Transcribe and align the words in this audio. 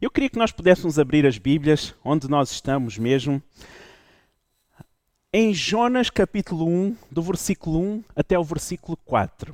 Eu 0.00 0.12
queria 0.12 0.30
que 0.30 0.38
nós 0.38 0.52
pudéssemos 0.52 0.96
abrir 0.96 1.26
as 1.26 1.38
Bíblias, 1.38 1.92
onde 2.04 2.30
nós 2.30 2.52
estamos 2.52 2.96
mesmo, 2.96 3.42
em 5.32 5.52
Jonas 5.52 6.08
capítulo 6.08 6.68
1, 6.68 6.96
do 7.10 7.20
versículo 7.20 7.80
1 7.80 8.04
até 8.14 8.38
o 8.38 8.44
versículo 8.44 8.96
4. 9.04 9.52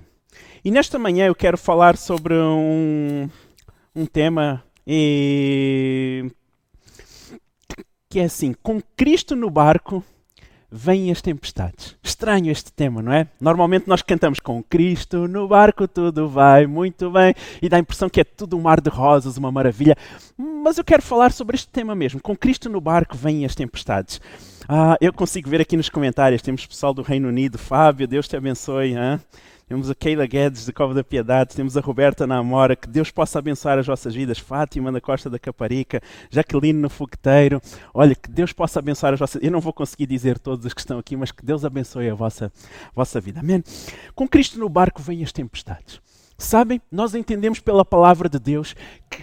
E 0.62 0.70
nesta 0.70 0.98
manhã 0.98 1.26
eu 1.26 1.34
quero 1.34 1.56
falar 1.56 1.96
sobre 1.96 2.34
um, 2.34 3.26
um 3.96 4.04
tema 4.04 4.62
e... 4.86 6.30
que 8.10 8.20
é 8.20 8.24
assim: 8.24 8.52
com 8.62 8.82
Cristo 8.94 9.34
no 9.34 9.48
barco 9.48 10.04
vêm 10.76 11.12
as 11.12 11.22
tempestades. 11.22 11.94
Estranho 12.02 12.50
este 12.50 12.72
tema, 12.72 13.00
não 13.00 13.12
é? 13.12 13.28
Normalmente 13.40 13.86
nós 13.86 14.02
cantamos 14.02 14.40
com 14.40 14.60
Cristo 14.60 15.28
no 15.28 15.46
barco, 15.46 15.86
tudo 15.86 16.28
vai 16.28 16.66
muito 16.66 17.12
bem, 17.12 17.32
e 17.62 17.68
dá 17.68 17.76
a 17.76 17.80
impressão 17.80 18.08
que 18.08 18.20
é 18.20 18.24
tudo 18.24 18.56
um 18.56 18.60
mar 18.60 18.80
de 18.80 18.90
rosas, 18.90 19.36
uma 19.36 19.52
maravilha. 19.52 19.96
Mas 20.36 20.76
eu 20.76 20.82
quero 20.82 21.00
falar 21.00 21.30
sobre 21.30 21.54
este 21.54 21.68
tema 21.68 21.94
mesmo. 21.94 22.20
Com 22.20 22.36
Cristo 22.36 22.68
no 22.68 22.80
barco 22.80 23.16
vêm 23.16 23.44
as 23.44 23.54
tempestades. 23.54 24.20
Ah, 24.68 24.96
eu 25.00 25.12
consigo 25.12 25.48
ver 25.48 25.60
aqui 25.60 25.76
nos 25.76 25.88
comentários, 25.88 26.42
temos 26.42 26.66
pessoal 26.66 26.92
do 26.92 27.02
Reino 27.02 27.28
Unido, 27.28 27.56
Fábio, 27.56 28.08
Deus 28.08 28.26
te 28.26 28.36
abençoe. 28.36 28.94
Hein? 28.94 29.20
Temos 29.66 29.88
a 29.88 29.94
Keila 29.94 30.26
Guedes, 30.26 30.66
de 30.66 30.72
Cova 30.72 30.92
da 30.92 31.02
Piedade, 31.02 31.54
temos 31.54 31.76
a 31.76 31.80
Roberta 31.80 32.26
Namora, 32.26 32.76
que 32.76 32.86
Deus 32.86 33.10
possa 33.10 33.38
abençoar 33.38 33.78
as 33.78 33.86
vossas 33.86 34.14
vidas, 34.14 34.38
Fátima 34.38 34.92
da 34.92 35.00
Costa 35.00 35.30
da 35.30 35.38
Caparica, 35.38 36.02
Jaqueline 36.30 36.78
no 36.78 36.90
Fogueteiro, 36.90 37.60
olha, 37.94 38.14
que 38.14 38.30
Deus 38.30 38.52
possa 38.52 38.78
abençoar 38.78 39.14
as 39.14 39.18
vossas 39.18 39.42
Eu 39.42 39.50
não 39.50 39.60
vou 39.60 39.72
conseguir 39.72 40.06
dizer 40.06 40.38
todos 40.38 40.66
os 40.66 40.74
que 40.74 40.80
estão 40.80 40.98
aqui, 40.98 41.16
mas 41.16 41.32
que 41.32 41.44
Deus 41.44 41.64
abençoe 41.64 42.10
a 42.10 42.14
vossa, 42.14 42.52
a 42.86 42.90
vossa 42.94 43.20
vida. 43.20 43.40
Amém? 43.40 43.62
Com 44.14 44.28
Cristo 44.28 44.58
no 44.58 44.68
barco 44.68 45.02
vêm 45.02 45.22
as 45.22 45.32
tempestades. 45.32 46.00
Sabem, 46.36 46.80
nós 46.90 47.14
entendemos 47.14 47.60
pela 47.60 47.84
palavra 47.84 48.28
de 48.28 48.38
Deus 48.38 48.74
que 49.08 49.22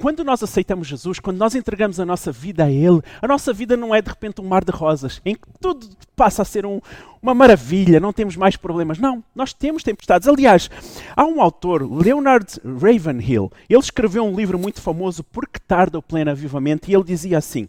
quando 0.00 0.24
nós 0.24 0.42
aceitamos 0.42 0.88
Jesus, 0.88 1.18
quando 1.20 1.36
nós 1.36 1.54
entregamos 1.54 2.00
a 2.00 2.06
nossa 2.06 2.32
vida 2.32 2.64
a 2.64 2.70
Ele, 2.70 3.02
a 3.20 3.28
nossa 3.28 3.52
vida 3.52 3.76
não 3.76 3.94
é 3.94 4.00
de 4.00 4.08
repente 4.08 4.40
um 4.40 4.48
mar 4.48 4.64
de 4.64 4.72
rosas, 4.72 5.20
em 5.26 5.34
que 5.34 5.46
tudo 5.60 5.86
passa 6.16 6.40
a 6.40 6.44
ser 6.44 6.64
um, 6.64 6.80
uma 7.20 7.34
maravilha, 7.34 8.00
não 8.00 8.10
temos 8.10 8.34
mais 8.34 8.56
problemas. 8.56 8.98
Não, 8.98 9.22
nós 9.34 9.52
temos 9.52 9.82
tempestades. 9.82 10.26
Aliás, 10.26 10.70
há 11.14 11.26
um 11.26 11.42
autor, 11.42 11.82
Leonard 11.82 12.46
Ravenhill, 12.64 13.52
ele 13.68 13.80
escreveu 13.80 14.24
um 14.24 14.34
livro 14.34 14.58
muito 14.58 14.80
famoso, 14.80 15.22
Por 15.22 15.46
que 15.46 15.60
tarda 15.60 15.98
o 15.98 16.02
pleno 16.02 16.30
avivamento? 16.30 16.90
E 16.90 16.94
ele 16.94 17.04
dizia 17.04 17.36
assim: 17.36 17.68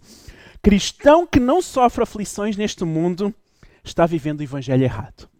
Cristão 0.61 1.27
que 1.27 1.39
não 1.39 1.61
sofre 1.61 2.03
aflições 2.03 2.55
neste 2.55 2.85
mundo 2.85 3.33
está 3.83 4.05
vivendo 4.05 4.39
o 4.39 4.43
evangelho 4.43 4.83
errado. 4.83 5.30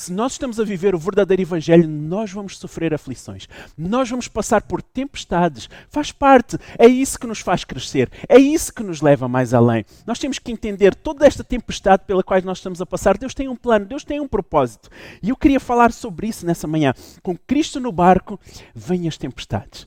Se 0.00 0.14
nós 0.14 0.32
estamos 0.32 0.58
a 0.58 0.64
viver 0.64 0.94
o 0.94 0.98
verdadeiro 0.98 1.42
Evangelho, 1.42 1.86
nós 1.86 2.32
vamos 2.32 2.56
sofrer 2.56 2.94
aflições, 2.94 3.46
nós 3.76 4.08
vamos 4.08 4.28
passar 4.28 4.62
por 4.62 4.80
tempestades, 4.80 5.68
faz 5.90 6.10
parte, 6.10 6.56
é 6.78 6.86
isso 6.86 7.20
que 7.20 7.26
nos 7.26 7.40
faz 7.40 7.64
crescer, 7.64 8.10
é 8.26 8.38
isso 8.38 8.72
que 8.72 8.82
nos 8.82 9.02
leva 9.02 9.28
mais 9.28 9.52
além. 9.52 9.84
Nós 10.06 10.18
temos 10.18 10.38
que 10.38 10.50
entender 10.50 10.94
toda 10.94 11.26
esta 11.26 11.44
tempestade 11.44 12.04
pela 12.06 12.22
qual 12.22 12.40
nós 12.40 12.56
estamos 12.56 12.80
a 12.80 12.86
passar. 12.86 13.18
Deus 13.18 13.34
tem 13.34 13.46
um 13.46 13.54
plano, 13.54 13.84
Deus 13.84 14.02
tem 14.02 14.20
um 14.20 14.26
propósito. 14.26 14.88
E 15.22 15.28
eu 15.28 15.36
queria 15.36 15.60
falar 15.60 15.92
sobre 15.92 16.28
isso 16.28 16.46
nessa 16.46 16.66
manhã. 16.66 16.94
Com 17.22 17.36
Cristo 17.36 17.78
no 17.78 17.92
barco, 17.92 18.40
vêm 18.74 19.06
as 19.06 19.18
tempestades. 19.18 19.86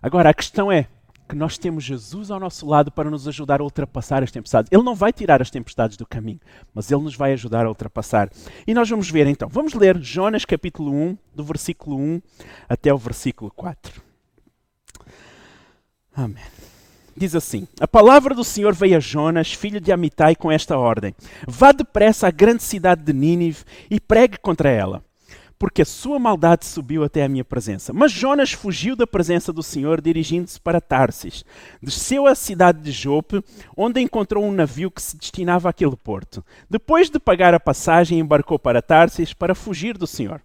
Agora, 0.00 0.30
a 0.30 0.34
questão 0.34 0.72
é: 0.72 0.86
que 1.28 1.34
nós 1.34 1.56
temos 1.56 1.84
Jesus 1.84 2.30
ao 2.30 2.38
nosso 2.38 2.66
lado 2.66 2.90
para 2.90 3.10
nos 3.10 3.26
ajudar 3.26 3.60
a 3.60 3.64
ultrapassar 3.64 4.22
as 4.22 4.30
tempestades. 4.30 4.70
Ele 4.70 4.82
não 4.82 4.94
vai 4.94 5.12
tirar 5.12 5.40
as 5.40 5.50
tempestades 5.50 5.96
do 5.96 6.06
caminho, 6.06 6.40
mas 6.74 6.90
ele 6.90 7.02
nos 7.02 7.16
vai 7.16 7.32
ajudar 7.32 7.66
a 7.66 7.68
ultrapassar. 7.68 8.30
E 8.66 8.74
nós 8.74 8.88
vamos 8.88 9.10
ver 9.10 9.26
então, 9.26 9.48
vamos 9.48 9.74
ler 9.74 9.98
Jonas 10.00 10.44
capítulo 10.44 10.92
1, 10.92 11.18
do 11.34 11.44
versículo 11.44 11.96
1 11.96 12.22
até 12.68 12.92
o 12.92 12.98
versículo 12.98 13.50
4. 13.50 14.02
Amém. 16.14 16.44
Diz 17.16 17.34
assim: 17.34 17.66
A 17.80 17.88
palavra 17.88 18.34
do 18.34 18.44
Senhor 18.44 18.74
veio 18.74 18.96
a 18.96 19.00
Jonas, 19.00 19.52
filho 19.52 19.80
de 19.80 19.92
Amitai, 19.92 20.34
com 20.34 20.50
esta 20.50 20.78
ordem: 20.78 21.14
Vá 21.46 21.72
depressa 21.72 22.28
à 22.28 22.30
grande 22.30 22.62
cidade 22.62 23.02
de 23.02 23.12
Nínive 23.12 23.64
e 23.90 24.00
pregue 24.00 24.38
contra 24.38 24.70
ela 24.70 25.02
porque 25.62 25.82
a 25.82 25.84
sua 25.86 26.18
maldade 26.18 26.66
subiu 26.66 27.04
até 27.04 27.22
a 27.22 27.28
minha 27.28 27.44
presença. 27.44 27.92
Mas 27.92 28.10
Jonas 28.10 28.50
fugiu 28.50 28.96
da 28.96 29.06
presença 29.06 29.52
do 29.52 29.62
Senhor, 29.62 30.00
dirigindo-se 30.00 30.60
para 30.60 30.80
Tarsis. 30.80 31.44
Desceu 31.80 32.26
à 32.26 32.34
cidade 32.34 32.80
de 32.80 32.90
Jope, 32.90 33.44
onde 33.76 34.00
encontrou 34.00 34.44
um 34.44 34.50
navio 34.50 34.90
que 34.90 35.00
se 35.00 35.16
destinava 35.16 35.68
àquele 35.68 35.94
porto. 35.94 36.44
Depois 36.68 37.08
de 37.08 37.20
pagar 37.20 37.54
a 37.54 37.60
passagem, 37.60 38.18
embarcou 38.18 38.58
para 38.58 38.82
Tarsis 38.82 39.32
para 39.32 39.54
fugir 39.54 39.96
do 39.96 40.04
Senhor. 40.04 40.42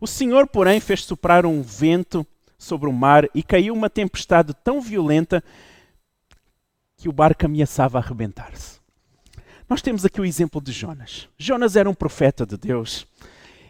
O 0.00 0.06
Senhor, 0.08 0.48
porém, 0.48 0.80
fez 0.80 1.04
soprar 1.04 1.46
um 1.46 1.62
vento 1.62 2.26
sobre 2.58 2.88
o 2.88 2.92
mar 2.92 3.28
e 3.32 3.44
caiu 3.44 3.72
uma 3.72 3.88
tempestade 3.88 4.52
tão 4.64 4.80
violenta 4.80 5.44
que 6.96 7.08
o 7.08 7.12
barco 7.12 7.46
ameaçava 7.46 7.98
arrebentar-se. 7.98 8.80
Nós 9.70 9.80
temos 9.80 10.04
aqui 10.04 10.20
o 10.20 10.24
exemplo 10.24 10.60
de 10.60 10.72
Jonas. 10.72 11.28
Jonas 11.38 11.76
era 11.76 11.88
um 11.88 11.94
profeta 11.94 12.44
de 12.44 12.56
Deus 12.56 13.06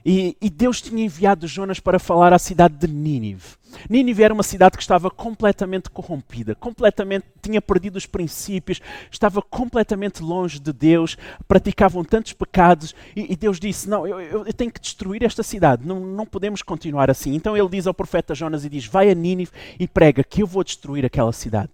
e, 0.09 0.37
e, 0.41 0.49
Deus 0.49 0.81
tinha 0.81 1.05
enviado 1.05 1.49
Jonas 1.49 1.81
para 1.81 1.99
falar 1.99 2.33
à 2.33 2.39
cidade 2.39 2.77
de 2.77 2.87
Nínive. 2.87 3.57
Nínive 3.91 4.23
era 4.23 4.33
uma 4.33 4.45
cidade 4.45 4.77
que 4.77 4.83
estava 4.83 5.11
completamente 5.11 5.91
corrompida, 5.91 6.55
completamente 6.55 7.27
tinha 7.43 7.61
perdido 7.61 7.97
os 7.97 8.07
princípios, 8.07 8.81
estava 9.11 9.43
completamente 9.43 10.23
longe 10.23 10.61
de 10.61 10.73
Deus, 10.73 11.17
praticavam 11.49 12.05
tantos 12.05 12.33
pecados. 12.35 12.95
E, 13.17 13.33
e 13.33 13.37
Deus 13.37 13.59
disse: 13.59 13.89
Não, 13.89 14.07
eu, 14.07 14.21
eu, 14.21 14.53
tenho 14.53 14.71
que 14.71 14.81
destruir 14.81 15.25
esta 15.25 15.43
cidade, 15.43 15.85
não, 15.85 15.99
não 15.99 16.25
podemos 16.25 16.63
continuar 16.63 17.11
assim. 17.11 17.35
Então 17.35 17.57
ele 17.57 17.69
diz 17.69 17.89
ao 17.89 17.93
profeta 17.93 18.33
Jonas 18.33 18.65
e 18.65 18.69
diz: 18.69 18.87
Vai 18.87 19.11
a 19.11 19.15
Nínive 19.15 19.51
e 19.77 19.89
prega 19.89 20.23
que 20.23 20.41
eu 20.41 20.47
vou 20.47 20.63
destruir 20.63 21.05
aquela 21.05 21.33
cidade. 21.33 21.73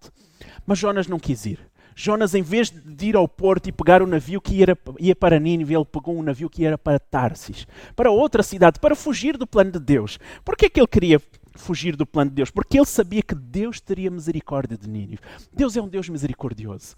Mas 0.67 0.79
Jonas 0.79 1.07
não 1.07 1.19
quis 1.19 1.45
ir. 1.45 1.61
Jonas, 1.95 2.35
em 2.35 2.43
vez 2.43 2.71
de 2.71 3.07
ir 3.07 3.17
ao 3.17 3.29
porto 3.29 3.69
e 3.69 3.73
pegar 3.73 4.03
o 4.03 4.05
um 4.05 4.09
navio 4.09 4.41
que 4.41 4.65
ia, 4.99 5.17
para 5.17 5.39
Nínive, 5.39 5.75
ele 5.75 5.85
pegou 5.85 6.17
um 6.17 6.23
navio 6.23 6.49
que 6.49 6.63
ia 6.63 6.79
para 6.79 6.99
Tarsis, 6.99 7.67
para 7.95 8.11
outra 8.11 8.43
cidade, 8.43 8.81
para 8.81 8.95
fugir 8.95 9.37
do 9.37 9.47
plano 9.47 9.73
de 9.73 9.79
Deus. 9.79 10.19
Por 10.45 10.57
que 10.57 10.67
é 10.67 10.69
que 10.69 10.81
ele 10.81 10.87
queria 10.87 11.21
fugir 11.55 11.97
do 11.97 12.07
plano 12.07 12.31
de 12.31 12.37
Deus? 12.37 12.51
Porque 12.51 12.79
ele 12.79 12.87
sabia 12.87 13.23
que 13.23 13.35
Deus 13.35 13.81
teria 13.81 14.11
misericórdia 14.11 14.77
de 14.77 14.89
Nínive. 14.89 15.21
Deus 15.53 15.77
é 15.77 15.83
um 15.83 15.89
Deus 15.89 16.09
misericordioso. 16.09 16.97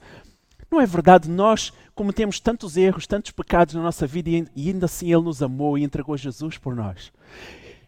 Não 0.71 0.81
é 0.81 0.87
verdade? 0.87 1.31
Nós 1.31 1.73
cometemos 1.95 2.41
tantos 2.41 2.77
erros, 2.77 3.07
tantos 3.07 3.31
pecados 3.31 3.75
na 3.75 3.83
nossa 3.83 4.07
vida 4.07 4.29
e 4.29 4.69
ainda 4.69 4.87
assim 4.87 5.13
Ele 5.13 5.23
nos 5.23 5.43
amou 5.43 5.79
e 5.79 5.85
entregou 5.85 6.17
Jesus 6.17 6.59
por 6.59 6.75
nós. 6.75 7.13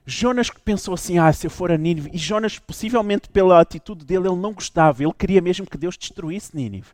Jonas 0.07 0.49
pensou 0.65 0.95
assim: 0.95 1.19
ah, 1.19 1.33
se 1.33 1.47
eu 1.47 1.51
for 1.51 1.73
a 1.73 1.77
Nínive. 1.77 2.11
E 2.13 2.19
Jonas, 2.19 2.59
possivelmente 2.59 3.29
pela 3.29 3.61
atitude 3.61 4.05
dele, 4.05 4.29
ele 4.29 4.37
não 4.37 4.53
gostava. 4.53 5.03
Ele 5.03 5.13
queria 5.13 5.41
mesmo 5.41 5.67
que 5.67 5.77
Deus 5.77 5.99
destruísse 5.99 6.57
Nínive. 6.57 6.89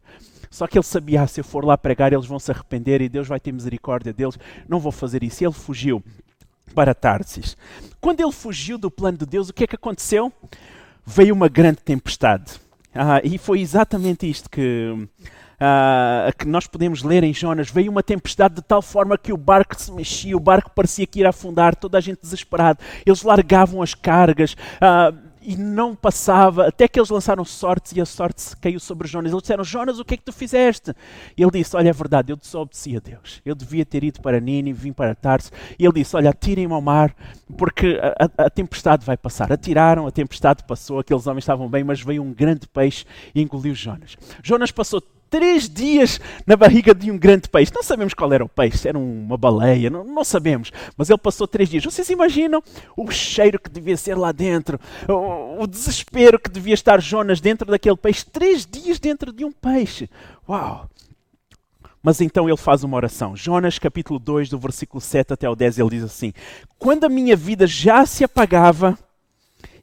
Só 0.51 0.67
que 0.67 0.79
ele 0.79 0.85
sabia: 0.85 1.23
ah, 1.23 1.27
se 1.27 1.41
eu 1.41 1.45
for 1.45 1.65
lá 1.65 1.77
pregar, 1.77 2.13
eles 2.13 2.27
vão 2.27 2.39
se 2.39 2.51
arrepender 2.51 3.03
e 3.03 3.09
Deus 3.09 3.29
vai 3.29 3.39
ter 3.39 3.53
misericórdia 3.53 4.13
deles. 4.13 4.39
Não 4.67 4.81
vou 4.81 4.91
fazer 4.91 5.23
isso. 5.23 5.45
E 5.45 5.47
ele 5.47 5.55
fugiu 5.55 6.03
para 6.75 6.95
Tarsis. 6.95 7.57
Quando 8.01 8.21
ele 8.21 8.33
fugiu 8.33 8.79
do 8.79 8.91
plano 8.91 9.19
de 9.19 9.27
Deus, 9.27 9.51
o 9.51 9.53
que 9.53 9.65
é 9.65 9.67
que 9.67 9.77
aconteceu? 9.77 10.33
Veio 11.05 11.35
uma 11.35 11.49
grande 11.49 11.79
tempestade. 11.79 12.55
Ah, 12.95 13.21
e 13.23 13.37
foi 13.37 13.61
exatamente 13.61 14.29
isto 14.29 14.49
que 14.49 15.09
uh, 15.63 16.37
que 16.37 16.47
nós 16.47 16.67
podemos 16.67 17.03
ler 17.03 17.23
em 17.23 17.33
Jonas, 17.33 17.71
veio 17.71 17.91
uma 17.91 18.03
tempestade 18.03 18.57
de 18.57 18.63
tal 18.63 18.83
forma 18.83 19.17
que 19.17 19.33
o 19.33 19.37
barco 19.37 19.81
se 19.81 19.93
mexia, 19.93 20.37
o 20.37 20.41
barco 20.41 20.71
parecia 20.75 21.07
que 21.07 21.21
ia 21.21 21.29
afundar, 21.29 21.77
toda 21.77 21.99
a 21.99 22.01
gente 22.01 22.21
desesperada. 22.21 22.81
Eles 23.07 23.23
largavam 23.23 23.81
as 23.81 23.95
cargas. 23.95 24.55
Uh, 24.55 25.33
e 25.45 25.57
não 25.57 25.95
passava, 25.95 26.69
até 26.69 26.87
que 26.87 26.99
eles 26.99 27.11
lançaram 27.11 27.45
sortes 27.45 27.93
e 27.93 28.01
a 28.01 28.07
sorte 28.07 28.57
caiu 28.59 28.79
sobre 28.79 29.09
Jonas. 29.09 29.33
Eles 29.33 29.43
disseram: 29.43 29.65
Jonas, 29.65 29.99
o 29.99 30.05
que 30.05 30.15
é 30.15 30.17
que 30.17 30.23
tu 30.23 30.33
fizeste? 30.33 30.95
E 31.37 31.43
ele 31.43 31.51
disse: 31.51 31.77
Olha, 31.77 31.89
é 31.89 31.93
verdade, 31.93 32.33
eu 32.33 32.37
desobedeci 32.37 32.97
a 32.97 33.01
Deus. 33.01 33.43
Eu 33.45 33.55
devia 33.55 33.85
ter 33.85 34.05
ido 34.05 34.21
para 34.21 34.41
Nínive, 34.41 34.79
vim 34.81 34.93
para 34.93 35.15
Tarso. 35.15 35.51
E 35.77 35.85
ele 35.85 35.95
disse: 35.95 36.15
Olha, 36.17 36.31
atirem-me 36.31 36.73
ao 36.73 36.81
mar, 36.81 37.13
porque 37.59 37.99
a, 38.01 38.43
a, 38.43 38.47
a, 38.47 38.51
tempestade 38.51 39.05
vai 39.05 39.17
passar. 39.17 39.53
Atiraram, 39.53 40.07
a 40.07 40.13
tempestade 40.13 40.63
passou, 40.63 41.01
aqueles 41.01 41.27
homens 41.27 41.43
estavam 41.43 41.69
bem, 41.69 41.83
mas 41.83 42.01
veio 42.01 42.23
um 42.23 42.33
grande 42.33 42.69
peixe 42.69 43.05
e 43.35 43.43
engoliu 43.43 43.75
Jonas. 43.75 44.17
Jonas 44.45 44.71
passou 44.71 45.03
três 45.33 45.67
dias 45.67 46.21
na 46.47 46.55
barriga 46.55 46.95
de 46.95 47.11
um 47.11 47.17
grande 47.17 47.49
peixe. 47.49 47.73
Não 47.75 47.83
sabemos 47.83 48.13
qual 48.13 48.31
era 48.35 48.45
o 48.45 48.49
peixe, 48.49 48.87
era 48.87 48.99
uma 48.99 49.39
baleia, 49.39 49.89
não, 49.89 50.05
não 50.05 50.23
sabemos. 50.23 50.71
Mas 50.95 51.09
ele 51.09 51.19
passou 51.19 51.49
três 51.49 51.71
dias. 51.71 51.83
Vocês 51.83 52.11
imaginam 52.11 52.63
o 52.95 53.11
cheiro 53.11 53.59
que 53.59 53.71
devia 53.71 53.97
ser 53.97 54.15
lá 54.15 54.31
dentro, 54.31 54.79
o, 55.09 55.63
o 55.63 55.67
desespero 55.67 56.39
que 56.39 56.51
devia 56.51 56.75
estar 56.75 57.01
Jonas 57.01 57.41
dentro 57.41 57.71
daquele 57.71 57.97
peixe, 57.97 58.27
três 58.27 58.67
dias 58.67 58.99
dentro 58.99 59.33
de 59.33 59.43
um 59.43 59.51
peixe. 59.51 60.11
Uau! 60.47 60.87
Mas 62.03 62.21
então 62.21 62.47
ele 62.47 62.59
faz 62.59 62.85
uma 62.85 62.97
oração. 62.97 63.35
Jonas 63.35 63.79
capítulo 63.79 64.19
2, 64.19 64.51
do 64.51 64.59
versículo 64.59 65.01
7 65.01 65.33
até 65.33 65.49
o 65.49 65.57
10, 65.57 65.79
ele 65.79 65.91
diz 65.91 66.05
assim: 66.05 66.35
Quando 66.79 67.05
a 67.05 67.09
minha 67.09 67.35
vida 67.35 67.67
já 67.67 68.05
se 68.05 68.23
apagava, 68.23 68.99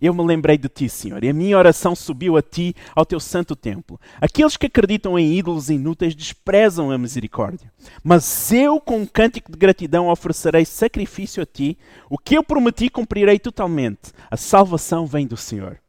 eu 0.06 0.14
me 0.14 0.24
lembrei 0.24 0.58
de 0.58 0.70
ti, 0.70 0.88
Senhor, 0.88 1.24
e 1.24 1.30
a 1.30 1.34
minha 1.34 1.58
oração 1.58 1.96
subiu 1.96 2.38
a 2.38 2.42
ti, 2.42 2.76
ao 2.96 3.06
teu 3.06 3.20
santo 3.20 3.56
templo. 3.56 4.00
Aqueles 4.22 4.56
que 4.56 4.68
acreditam 4.68 5.20
em 5.20 5.38
ídolos 5.38 5.70
inúteis 5.70 6.16
desprezam 6.16 6.92
a 6.92 6.98
misericórdia. 6.98 7.72
Mas 8.04 8.52
eu, 8.52 8.80
com 8.80 9.00
um 9.00 9.06
cântico 9.06 9.52
de 9.52 9.58
gratidão, 9.58 10.08
oferecerei 10.08 10.64
sacrifício 10.64 11.44
a 11.44 11.46
ti. 11.46 11.78
O 12.10 12.18
que 12.18 12.38
eu 12.38 12.44
prometi 12.44 12.90
cumprirei 12.90 13.38
totalmente. 13.38 14.14
A 14.32 14.38
salvação 14.38 15.06
vem 15.06 15.28
do 15.28 15.36
Senhor. 15.36 15.80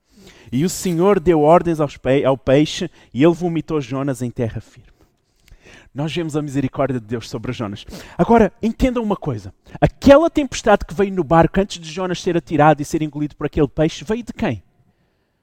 E 0.52 0.64
o 0.64 0.68
Senhor 0.68 1.20
deu 1.20 1.42
ordens 1.42 1.78
ao 1.80 2.36
peixe 2.36 2.90
e 3.14 3.22
ele 3.22 3.34
vomitou 3.34 3.80
Jonas 3.80 4.20
em 4.22 4.30
terra 4.30 4.60
firme. 4.60 4.89
Nós 5.92 6.14
vemos 6.14 6.36
a 6.36 6.42
misericórdia 6.42 7.00
de 7.00 7.06
Deus 7.06 7.28
sobre 7.28 7.52
Jonas. 7.52 7.84
Agora, 8.16 8.52
entendam 8.62 9.02
uma 9.02 9.16
coisa: 9.16 9.52
aquela 9.80 10.30
tempestade 10.30 10.84
que 10.84 10.94
veio 10.94 11.12
no 11.12 11.24
barco 11.24 11.60
antes 11.60 11.80
de 11.80 11.90
Jonas 11.90 12.22
ser 12.22 12.36
atirado 12.36 12.80
e 12.80 12.84
ser 12.84 13.02
engolido 13.02 13.36
por 13.36 13.46
aquele 13.46 13.68
peixe 13.68 14.04
veio 14.04 14.22
de 14.22 14.32
quem? 14.32 14.62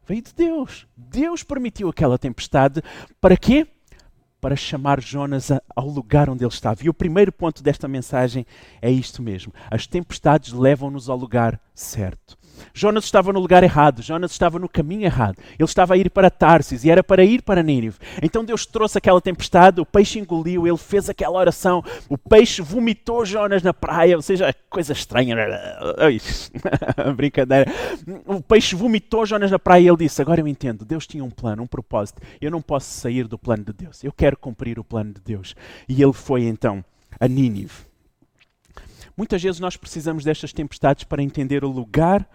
Veio 0.08 0.22
de 0.22 0.34
Deus. 0.34 0.88
Deus 0.96 1.44
permitiu 1.44 1.90
aquela 1.90 2.18
tempestade 2.18 2.82
para 3.20 3.36
quê? 3.36 3.68
Para 4.40 4.56
chamar 4.56 5.02
Jonas 5.02 5.50
ao 5.76 5.90
lugar 5.90 6.30
onde 6.30 6.46
ele 6.46 6.54
estava. 6.54 6.82
E 6.82 6.90
o 6.90 6.94
primeiro 6.94 7.32
ponto 7.32 7.62
desta 7.62 7.88
mensagem 7.88 8.46
é 8.82 8.90
isto 8.90 9.22
mesmo: 9.22 9.54
as 9.70 9.86
tempestades 9.86 10.54
levam-nos 10.54 11.10
ao 11.10 11.18
lugar 11.18 11.60
certo. 11.76 12.38
Jonas 12.74 13.06
estava 13.06 13.32
no 13.34 13.40
lugar 13.40 13.64
errado, 13.64 14.02
Jonas 14.02 14.32
estava 14.32 14.60
no 14.60 14.70
caminho 14.70 15.04
errado. 15.04 15.38
Ele 15.58 15.64
estava 15.68 15.94
a 15.94 15.98
ir 15.98 16.10
para 16.10 16.30
Tarsis 16.30 16.84
e 16.84 16.90
era 16.90 17.04
para 17.04 17.24
ir 17.24 17.42
para 17.42 17.64
Nínive. 17.64 17.98
Então 18.22 18.44
Deus 18.44 18.66
trouxe 18.66 18.98
aquela 18.98 19.22
tempestade, 19.22 19.82
o 19.82 19.86
peixe 19.86 20.20
engoliu, 20.20 20.68
ele 20.68 20.78
fez 20.78 21.10
aquela 21.10 21.38
oração, 21.38 21.84
o 22.10 22.18
peixe 22.18 22.62
vomitou 22.62 23.26
Jonas 23.26 23.64
na 23.64 23.74
praia, 23.74 24.16
ou 24.16 24.22
seja, 24.22 24.54
coisa 24.70 24.94
estranha. 24.94 25.36
Brincadeira. 27.16 27.72
O 28.26 28.42
peixe 28.42 28.76
vomitou 28.76 29.26
Jonas 29.26 29.52
na 29.52 29.60
praia 29.60 29.84
e 29.84 29.88
ele 29.88 29.98
disse: 29.98 30.22
Agora 30.22 30.40
eu 30.40 30.48
entendo, 30.48 30.86
Deus 30.86 31.08
tinha 31.08 31.24
um 31.24 31.30
plano, 31.30 31.64
um 31.64 31.68
propósito. 31.68 32.22
Eu 32.40 32.52
não 32.52 32.62
posso 32.62 32.90
sair 33.00 33.28
do 33.28 33.38
plano 33.38 33.64
de 33.64 33.74
Deus, 33.74 34.04
eu 34.04 34.12
quero 34.12 34.38
cumprir 34.38 34.80
o 34.80 34.84
plano 34.84 35.14
de 35.14 35.22
Deus. 35.22 35.56
E 35.88 36.02
ele 36.02 36.14
foi 36.14 36.44
então 36.44 36.84
a 37.20 37.28
Nínive. 37.28 37.88
Muitas 39.18 39.42
vezes 39.42 39.60
nós 39.60 39.76
precisamos 39.76 40.24
destas 40.24 40.54
tempestades 40.54 41.04
para 41.04 41.24
entender 41.24 41.66
o 41.66 41.70
lugar 41.70 42.30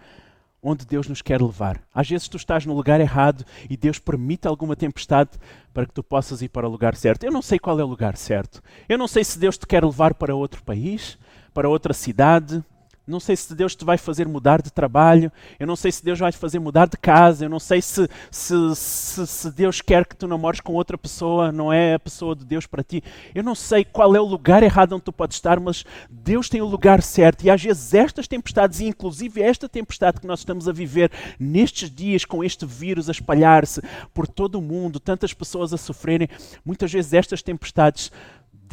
onde 0.61 0.85
Deus 0.85 1.07
nos 1.07 1.21
quer 1.21 1.41
levar. 1.41 1.81
Às 1.93 2.09
vezes 2.09 2.27
tu 2.27 2.35
estás 2.35 2.65
no 2.65 2.73
lugar 2.73 2.99
errado 2.99 3.45
e 3.69 3.77
Deus 3.77 3.99
permite 3.99 4.47
alguma 4.47 4.75
tempestade 4.75 5.31
para 5.73 5.85
que 5.85 5.93
tu 5.93 6.03
possas 6.03 6.41
ir 6.41 6.49
para 6.49 6.67
o 6.67 6.71
lugar 6.71 6.95
certo. 6.95 7.23
Eu 7.23 7.31
não 7.31 7.41
sei 7.41 7.57
qual 7.57 7.79
é 7.79 7.83
o 7.83 7.87
lugar 7.87 8.17
certo. 8.17 8.61
Eu 8.87 8.97
não 8.97 9.07
sei 9.07 9.23
se 9.23 9.39
Deus 9.39 9.57
te 9.57 9.65
quer 9.65 9.83
levar 9.83 10.13
para 10.13 10.35
outro 10.35 10.61
país, 10.61 11.17
para 11.53 11.69
outra 11.69 11.93
cidade, 11.93 12.61
não 13.05 13.19
sei 13.19 13.35
se 13.35 13.53
Deus 13.53 13.75
te 13.75 13.83
vai 13.83 13.97
fazer 13.97 14.27
mudar 14.27 14.61
de 14.61 14.71
trabalho, 14.71 15.31
eu 15.59 15.67
não 15.67 15.75
sei 15.75 15.91
se 15.91 16.03
Deus 16.03 16.19
vai 16.19 16.31
te 16.31 16.37
fazer 16.37 16.59
mudar 16.59 16.87
de 16.87 16.97
casa, 16.97 17.45
eu 17.45 17.49
não 17.49 17.59
sei 17.59 17.81
se, 17.81 18.07
se, 18.31 18.55
se, 18.75 19.27
se, 19.27 19.51
Deus 19.51 19.81
quer 19.81 20.05
que 20.05 20.15
tu 20.15 20.25
namores 20.25 20.61
com 20.61 20.73
outra 20.73 20.97
pessoa, 20.97 21.51
não 21.51 21.71
é 21.71 21.95
a 21.95 21.99
pessoa 21.99 22.33
de 22.35 22.45
Deus 22.45 22.65
para 22.65 22.81
ti. 22.81 23.03
Eu 23.35 23.43
não 23.43 23.55
sei 23.55 23.83
qual 23.83 24.15
é 24.15 24.19
o 24.19 24.25
lugar 24.25 24.63
errado 24.63 24.93
onde 24.93 25.03
tu 25.03 25.11
podes 25.11 25.35
estar, 25.35 25.59
mas 25.59 25.83
Deus 26.09 26.47
tem 26.47 26.61
o 26.61 26.65
lugar 26.65 27.01
certo. 27.01 27.43
E 27.43 27.49
às 27.49 27.61
vezes 27.61 27.93
estas 27.93 28.27
tempestades, 28.27 28.79
e 28.79 28.85
inclusive 28.85 29.41
esta 29.41 29.67
tempestade 29.67 30.21
que 30.21 30.27
nós 30.27 30.39
estamos 30.39 30.69
a 30.69 30.71
viver 30.71 31.11
nestes 31.37 31.89
dias, 31.89 32.23
com 32.23 32.43
este 32.43 32.65
vírus 32.65 33.09
a 33.09 33.11
espalhar-se 33.11 33.81
por 34.13 34.27
todo 34.27 34.55
o 34.55 34.61
mundo, 34.61 34.99
tantas 34.99 35.33
pessoas 35.33 35.73
a 35.73 35.77
sofrerem, 35.77 36.29
muitas 36.63 36.91
vezes 36.91 37.13
estas 37.13 37.41
tempestades 37.41 38.11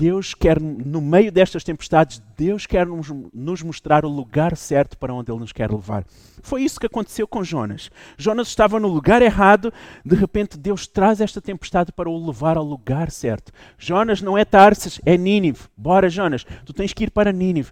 Deus 0.00 0.32
quer, 0.32 0.58
no 0.58 0.98
meio 0.98 1.30
destas 1.30 1.62
tempestades, 1.62 2.22
Deus 2.34 2.64
quer 2.64 2.86
nos, 2.86 3.12
nos, 3.34 3.62
mostrar 3.62 4.02
o 4.02 4.08
lugar 4.08 4.56
certo 4.56 4.96
para 4.96 5.12
onde 5.12 5.30
Ele 5.30 5.40
nos 5.40 5.52
quer 5.52 5.70
levar. 5.70 6.06
Foi 6.42 6.62
isso 6.62 6.80
que 6.80 6.86
aconteceu 6.86 7.28
com 7.28 7.44
Jonas. 7.44 7.90
Jonas 8.16 8.48
estava 8.48 8.80
no 8.80 8.88
lugar 8.88 9.20
errado, 9.20 9.70
de 10.02 10.16
repente 10.16 10.56
Deus 10.56 10.86
traz 10.86 11.20
esta 11.20 11.38
tempestade 11.38 11.92
para 11.92 12.08
o 12.08 12.26
levar 12.26 12.56
ao 12.56 12.64
lugar 12.64 13.10
certo. 13.10 13.52
Jonas 13.76 14.22
não 14.22 14.38
é 14.38 14.44
Tarsis, 14.46 15.02
é 15.04 15.18
Nínive. 15.18 15.68
Bora, 15.76 16.08
Jonas, 16.08 16.46
tu 16.64 16.72
tens 16.72 16.94
que 16.94 17.04
ir 17.04 17.10
para 17.10 17.30
Nínive. 17.30 17.70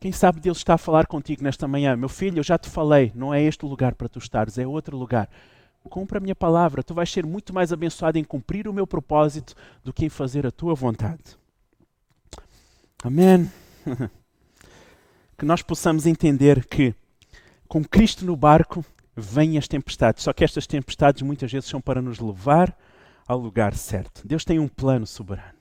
Quem 0.00 0.12
sabe 0.12 0.40
Deus 0.40 0.56
está 0.56 0.72
a 0.74 0.78
falar 0.78 1.06
contigo 1.06 1.42
nesta 1.42 1.68
manhã. 1.68 1.94
Meu 1.94 2.08
filho, 2.08 2.38
eu 2.38 2.42
já 2.42 2.56
te 2.56 2.70
falei, 2.70 3.12
não 3.14 3.34
é 3.34 3.42
este 3.42 3.66
o 3.66 3.68
lugar 3.68 3.94
para 3.94 4.08
tu 4.08 4.18
estares, 4.18 4.56
é 4.56 4.66
outro 4.66 4.96
lugar. 4.96 5.28
Cumpra 5.84 6.16
a 6.16 6.22
minha 6.22 6.34
palavra, 6.34 6.82
tu 6.82 6.94
vais 6.94 7.12
ser 7.12 7.26
muito 7.26 7.52
mais 7.52 7.70
abençoado 7.70 8.16
em 8.16 8.24
cumprir 8.24 8.66
o 8.66 8.72
meu 8.72 8.86
propósito 8.86 9.54
do 9.84 9.92
que 9.92 10.06
em 10.06 10.08
fazer 10.08 10.46
a 10.46 10.50
tua 10.50 10.74
vontade. 10.74 11.38
Amém. 13.02 13.50
que 15.38 15.44
nós 15.44 15.62
possamos 15.62 16.06
entender 16.06 16.66
que 16.66 16.94
com 17.66 17.82
Cristo 17.84 18.26
no 18.26 18.36
barco 18.36 18.84
vêm 19.16 19.56
as 19.56 19.66
tempestades. 19.66 20.24
Só 20.24 20.32
que 20.32 20.44
estas 20.44 20.66
tempestades 20.66 21.22
muitas 21.22 21.50
vezes 21.50 21.68
são 21.68 21.80
para 21.80 22.02
nos 22.02 22.18
levar 22.18 22.76
ao 23.26 23.38
lugar 23.38 23.74
certo. 23.74 24.26
Deus 24.26 24.44
tem 24.44 24.58
um 24.58 24.68
plano 24.68 25.06
soberano. 25.06 25.59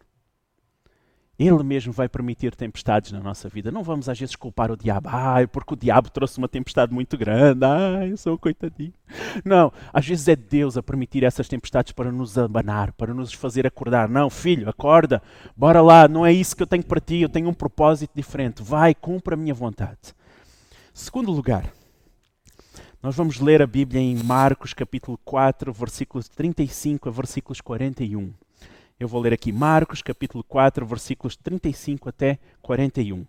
Ele 1.39 1.63
mesmo 1.63 1.93
vai 1.93 2.09
permitir 2.09 2.53
tempestades 2.53 3.13
na 3.13 3.21
nossa 3.21 3.47
vida. 3.47 3.71
Não 3.71 3.81
vamos 3.81 4.09
às 4.09 4.19
vezes 4.19 4.35
culpar 4.35 4.69
o 4.69 4.75
diabo. 4.75 5.09
Porque 5.53 5.73
o 5.73 5.77
diabo 5.77 6.09
trouxe 6.09 6.37
uma 6.37 6.49
tempestade 6.49 6.93
muito 6.93 7.17
grande. 7.17 7.63
Ah, 7.63 8.05
eu 8.05 8.17
sou 8.17 8.33
um 8.33 8.37
coitadinho. 8.37 8.93
Não, 9.45 9.71
às 9.93 10.05
vezes 10.05 10.27
é 10.27 10.35
Deus 10.35 10.75
a 10.75 10.83
permitir 10.83 11.23
essas 11.23 11.47
tempestades 11.47 11.93
para 11.93 12.11
nos 12.11 12.37
abanar, 12.37 12.91
para 12.91 13.13
nos 13.13 13.31
fazer 13.31 13.65
acordar. 13.65 14.09
Não, 14.09 14.29
filho, 14.29 14.67
acorda. 14.67 15.23
Bora 15.55 15.81
lá, 15.81 16.09
não 16.09 16.25
é 16.25 16.33
isso 16.33 16.57
que 16.57 16.61
eu 16.61 16.67
tenho 16.67 16.83
para 16.83 16.99
ti. 16.99 17.21
Eu 17.21 17.29
tenho 17.29 17.47
um 17.47 17.53
propósito 17.53 18.11
diferente. 18.13 18.61
Vai, 18.61 18.93
cumpra 18.93 19.35
a 19.35 19.37
minha 19.37 19.53
vontade. 19.53 20.13
Segundo 20.93 21.31
lugar, 21.31 21.71
nós 23.01 23.15
vamos 23.15 23.39
ler 23.39 23.61
a 23.61 23.67
Bíblia 23.67 24.01
em 24.01 24.21
Marcos 24.21 24.73
capítulo 24.73 25.17
4, 25.23 25.71
versículos 25.71 26.27
35 26.27 27.07
a 27.07 27.11
versículos 27.13 27.61
41. 27.61 28.33
Eu 28.99 29.07
vou 29.07 29.21
ler 29.21 29.31
aqui 29.31 29.49
Marcos, 29.53 30.01
capítulo 30.01 30.43
4, 30.43 30.85
versículos 30.85 31.37
35 31.37 32.09
até 32.09 32.37
41. 32.61 33.25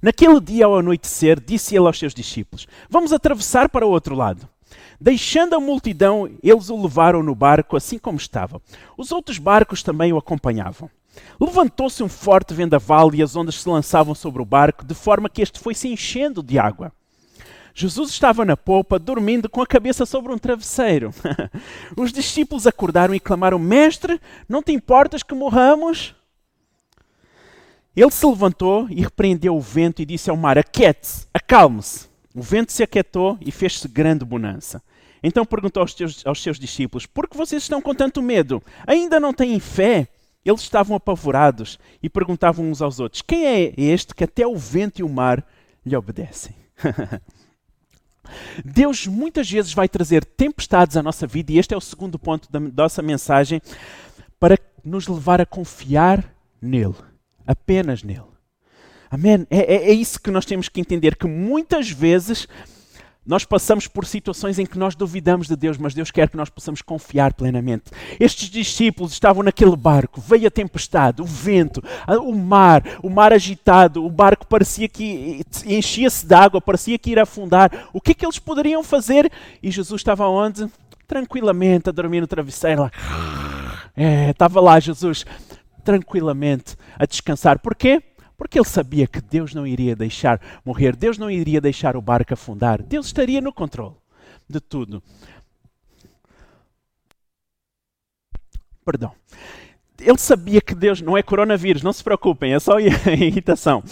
Naquele 0.00 0.40
dia 0.40 0.66
ao 0.66 0.78
anoitecer, 0.78 1.40
disse 1.44 1.74
ele 1.74 1.88
aos 1.88 1.98
seus 1.98 2.14
discípulos: 2.14 2.68
Vamos 2.88 3.12
atravessar 3.12 3.68
para 3.68 3.84
o 3.84 3.90
outro 3.90 4.14
lado. 4.14 4.48
Deixando 5.00 5.56
a 5.56 5.60
multidão, 5.60 6.30
eles 6.40 6.70
o 6.70 6.80
levaram 6.80 7.20
no 7.20 7.34
barco 7.34 7.76
assim 7.76 7.98
como 7.98 8.16
estava. 8.16 8.62
Os 8.96 9.10
outros 9.10 9.38
barcos 9.38 9.82
também 9.82 10.12
o 10.12 10.18
acompanhavam. 10.18 10.88
Levantou-se 11.40 12.00
um 12.04 12.08
forte 12.08 12.54
vendaval 12.54 13.12
e 13.12 13.24
as 13.24 13.34
ondas 13.34 13.56
se 13.56 13.68
lançavam 13.68 14.14
sobre 14.14 14.40
o 14.40 14.44
barco, 14.46 14.84
de 14.84 14.94
forma 14.94 15.28
que 15.28 15.42
este 15.42 15.58
foi 15.58 15.74
se 15.74 15.88
enchendo 15.88 16.44
de 16.44 16.60
água. 16.60 16.92
Jesus 17.74 18.10
estava 18.10 18.44
na 18.44 18.56
polpa, 18.56 18.98
dormindo 18.98 19.48
com 19.48 19.62
a 19.62 19.66
cabeça 19.66 20.04
sobre 20.04 20.32
um 20.32 20.38
travesseiro. 20.38 21.12
Os 21.96 22.12
discípulos 22.12 22.66
acordaram 22.66 23.14
e 23.14 23.20
clamaram: 23.20 23.58
Mestre, 23.58 24.20
não 24.48 24.62
te 24.62 24.72
importas 24.72 25.22
que 25.22 25.34
morramos? 25.34 26.14
Ele 27.94 28.10
se 28.10 28.24
levantou 28.24 28.86
e 28.88 29.02
repreendeu 29.02 29.56
o 29.56 29.60
vento 29.60 30.00
e 30.00 30.06
disse 30.06 30.30
ao 30.30 30.36
mar: 30.36 30.58
Aquiete-se, 30.58 31.26
acalme-se. 31.32 32.08
O 32.34 32.42
vento 32.42 32.72
se 32.72 32.82
aquietou 32.82 33.36
e 33.40 33.50
fez-se 33.50 33.88
grande 33.88 34.24
bonança. 34.24 34.82
Então 35.22 35.44
perguntou 35.44 35.82
aos, 35.82 35.92
teus, 35.94 36.24
aos 36.26 36.42
seus 36.42 36.58
discípulos: 36.58 37.06
Por 37.06 37.28
que 37.28 37.36
vocês 37.36 37.62
estão 37.62 37.80
com 37.80 37.94
tanto 37.94 38.22
medo? 38.22 38.62
Ainda 38.86 39.18
não 39.20 39.32
têm 39.32 39.58
fé? 39.58 40.08
Eles 40.44 40.62
estavam 40.62 40.96
apavorados 40.96 41.78
e 42.02 42.08
perguntavam 42.08 42.70
uns 42.70 42.80
aos 42.80 43.00
outros: 43.00 43.22
Quem 43.22 43.46
é 43.46 43.74
este 43.76 44.14
que 44.14 44.24
até 44.24 44.46
o 44.46 44.56
vento 44.56 45.00
e 45.00 45.02
o 45.02 45.08
mar 45.08 45.44
lhe 45.84 45.96
obedecem? 45.96 46.54
Deus 48.64 49.06
muitas 49.06 49.50
vezes 49.50 49.72
vai 49.72 49.88
trazer 49.88 50.24
tempestades 50.24 50.96
à 50.96 51.02
nossa 51.02 51.26
vida, 51.26 51.52
e 51.52 51.58
este 51.58 51.74
é 51.74 51.76
o 51.76 51.80
segundo 51.80 52.18
ponto 52.18 52.50
da 52.50 52.60
nossa 52.60 53.02
mensagem, 53.02 53.60
para 54.38 54.58
nos 54.84 55.06
levar 55.06 55.40
a 55.40 55.46
confiar 55.46 56.24
nele, 56.60 56.94
apenas 57.46 58.02
nele. 58.02 58.30
Amém? 59.10 59.46
É, 59.50 59.58
é, 59.58 59.90
é 59.90 59.92
isso 59.92 60.20
que 60.20 60.30
nós 60.30 60.46
temos 60.46 60.68
que 60.68 60.80
entender, 60.80 61.16
que 61.16 61.26
muitas 61.26 61.90
vezes 61.90 62.46
nós 63.26 63.44
passamos 63.44 63.86
por 63.86 64.06
situações 64.06 64.58
em 64.58 64.64
que 64.64 64.78
nós 64.78 64.94
duvidamos 64.94 65.46
de 65.46 65.54
Deus, 65.54 65.76
mas 65.76 65.94
Deus 65.94 66.10
quer 66.10 66.28
que 66.28 66.36
nós 66.36 66.48
possamos 66.48 66.80
confiar 66.80 67.34
plenamente. 67.34 67.84
Estes 68.18 68.48
discípulos 68.48 69.12
estavam 69.12 69.42
naquele 69.42 69.76
barco, 69.76 70.20
veio 70.20 70.46
a 70.46 70.50
tempestade, 70.50 71.20
o 71.20 71.24
vento, 71.26 71.82
o 72.22 72.34
mar, 72.34 72.82
o 73.02 73.10
mar 73.10 73.32
agitado, 73.32 74.04
o 74.04 74.10
barco 74.10 74.46
parecia 74.46 74.88
que 74.88 75.44
enchia-se 75.66 76.26
de 76.26 76.34
água, 76.34 76.60
parecia 76.60 76.98
que 76.98 77.10
ia 77.10 77.22
afundar. 77.22 77.88
O 77.92 78.00
que 78.00 78.12
é 78.12 78.14
que 78.14 78.24
eles 78.24 78.38
poderiam 78.38 78.82
fazer? 78.82 79.30
E 79.62 79.70
Jesus 79.70 80.00
estava 80.00 80.26
onde? 80.26 80.66
Tranquilamente 81.06 81.90
a 81.90 81.92
dormir 81.92 82.22
no 82.22 82.26
travesseiro. 82.26 82.90
É, 83.94 84.30
estava 84.30 84.60
lá 84.60 84.80
Jesus, 84.80 85.26
tranquilamente 85.84 86.76
a 86.98 87.04
descansar. 87.04 87.58
Porquê? 87.58 88.02
Porque 88.40 88.58
ele 88.58 88.66
sabia 88.66 89.06
que 89.06 89.20
Deus 89.20 89.52
não 89.52 89.66
iria 89.66 89.94
deixar 89.94 90.40
morrer, 90.64 90.96
Deus 90.96 91.18
não 91.18 91.30
iria 91.30 91.60
deixar 91.60 91.94
o 91.94 92.00
barco 92.00 92.32
afundar, 92.32 92.82
Deus 92.82 93.04
estaria 93.04 93.38
no 93.38 93.52
controle 93.52 93.96
de 94.48 94.58
tudo. 94.58 95.02
Perdão. 98.82 99.12
Ele 100.00 100.16
sabia 100.16 100.62
que 100.62 100.74
Deus 100.74 101.02
não 101.02 101.18
é 101.18 101.22
coronavírus, 101.22 101.82
não 101.82 101.92
se 101.92 102.02
preocupem, 102.02 102.54
é 102.54 102.58
só 102.58 102.80
irritação. 102.80 103.84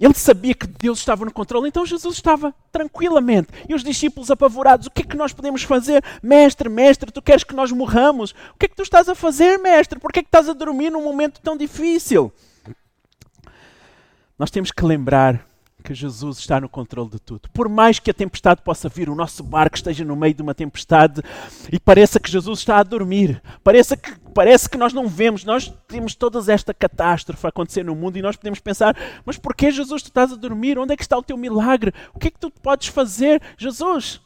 Ele 0.00 0.14
sabia 0.14 0.54
que 0.54 0.66
Deus 0.66 0.98
estava 1.00 1.26
no 1.26 1.30
controle, 1.30 1.68
então 1.68 1.84
Jesus 1.84 2.14
estava 2.14 2.54
tranquilamente. 2.72 3.48
E 3.68 3.74
os 3.74 3.84
discípulos 3.84 4.30
apavorados: 4.30 4.86
O 4.86 4.90
que 4.90 5.02
é 5.02 5.04
que 5.04 5.18
nós 5.18 5.34
podemos 5.34 5.64
fazer? 5.64 6.02
Mestre, 6.22 6.70
mestre, 6.70 7.12
tu 7.12 7.20
queres 7.20 7.44
que 7.44 7.54
nós 7.54 7.70
morramos? 7.70 8.30
O 8.54 8.58
que 8.58 8.64
é 8.64 8.68
que 8.70 8.74
tu 8.74 8.82
estás 8.82 9.10
a 9.10 9.14
fazer, 9.14 9.58
mestre? 9.58 10.00
Por 10.00 10.10
que 10.10 10.20
é 10.20 10.22
que 10.22 10.28
estás 10.28 10.48
a 10.48 10.54
dormir 10.54 10.88
num 10.88 11.04
momento 11.04 11.42
tão 11.42 11.58
difícil? 11.58 12.32
Nós 14.38 14.50
temos 14.50 14.70
que 14.70 14.84
lembrar 14.84 15.46
que 15.82 15.94
Jesus 15.94 16.38
está 16.38 16.60
no 16.60 16.68
controle 16.68 17.10
de 17.10 17.18
tudo. 17.18 17.48
Por 17.52 17.68
mais 17.68 17.98
que 17.98 18.10
a 18.10 18.14
tempestade 18.14 18.62
possa 18.62 18.88
vir, 18.88 19.10
o 19.10 19.14
nosso 19.14 19.42
barco 19.42 19.76
esteja 19.76 20.04
no 20.04 20.16
meio 20.16 20.32
de 20.32 20.40
uma 20.40 20.54
tempestade 20.54 21.20
e 21.70 21.78
pareça 21.78 22.20
que 22.20 22.30
Jesus 22.30 22.60
está 22.60 22.78
a 22.78 22.82
dormir, 22.82 23.42
pareça 23.62 23.96
que, 23.96 24.14
parece 24.32 24.68
que 24.68 24.78
nós 24.78 24.92
não 24.92 25.08
vemos, 25.08 25.44
nós 25.44 25.72
temos 25.88 26.14
toda 26.14 26.40
esta 26.52 26.72
catástrofe 26.72 27.46
a 27.46 27.48
acontecer 27.50 27.84
no 27.84 27.96
mundo 27.96 28.16
e 28.16 28.22
nós 28.22 28.36
podemos 28.36 28.60
pensar: 28.60 28.96
mas 29.26 29.36
por 29.36 29.54
que 29.54 29.70
Jesus 29.70 30.02
tu 30.02 30.06
estás 30.06 30.32
a 30.32 30.36
dormir? 30.36 30.78
Onde 30.78 30.94
é 30.94 30.96
que 30.96 31.02
está 31.02 31.18
o 31.18 31.22
teu 31.22 31.36
milagre? 31.36 31.92
O 32.14 32.18
que 32.18 32.28
é 32.28 32.30
que 32.30 32.38
tu 32.38 32.50
podes 32.50 32.88
fazer, 32.88 33.42
Jesus? 33.58 34.20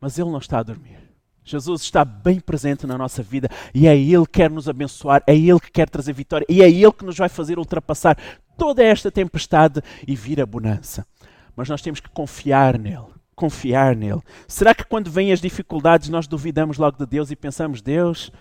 Mas 0.00 0.18
Ele 0.18 0.30
não 0.30 0.38
está 0.38 0.58
a 0.58 0.62
dormir. 0.62 1.03
Jesus 1.44 1.82
está 1.82 2.04
bem 2.04 2.40
presente 2.40 2.86
na 2.86 2.96
nossa 2.96 3.22
vida 3.22 3.48
e 3.74 3.86
é 3.86 3.96
Ele 3.96 4.24
que 4.24 4.32
quer 4.32 4.50
nos 4.50 4.68
abençoar, 4.68 5.22
é 5.26 5.36
Ele 5.36 5.60
que 5.60 5.70
quer 5.70 5.88
trazer 5.88 6.14
vitória 6.14 6.46
e 6.48 6.62
é 6.62 6.70
Ele 6.70 6.92
que 6.92 7.04
nos 7.04 7.16
vai 7.16 7.28
fazer 7.28 7.58
ultrapassar 7.58 8.16
toda 8.56 8.82
esta 8.82 9.10
tempestade 9.10 9.82
e 10.08 10.16
vir 10.16 10.40
a 10.40 10.46
bonança. 10.46 11.06
Mas 11.54 11.68
nós 11.68 11.82
temos 11.82 12.00
que 12.00 12.08
confiar 12.08 12.78
nele. 12.78 13.12
Confiar 13.36 13.94
nele. 13.94 14.22
Será 14.48 14.74
que 14.74 14.84
quando 14.84 15.10
vêm 15.10 15.32
as 15.32 15.40
dificuldades 15.40 16.08
nós 16.08 16.26
duvidamos 16.26 16.78
logo 16.78 16.96
de 16.96 17.06
Deus 17.06 17.30
e 17.30 17.36
pensamos, 17.36 17.82
Deus, 17.82 18.32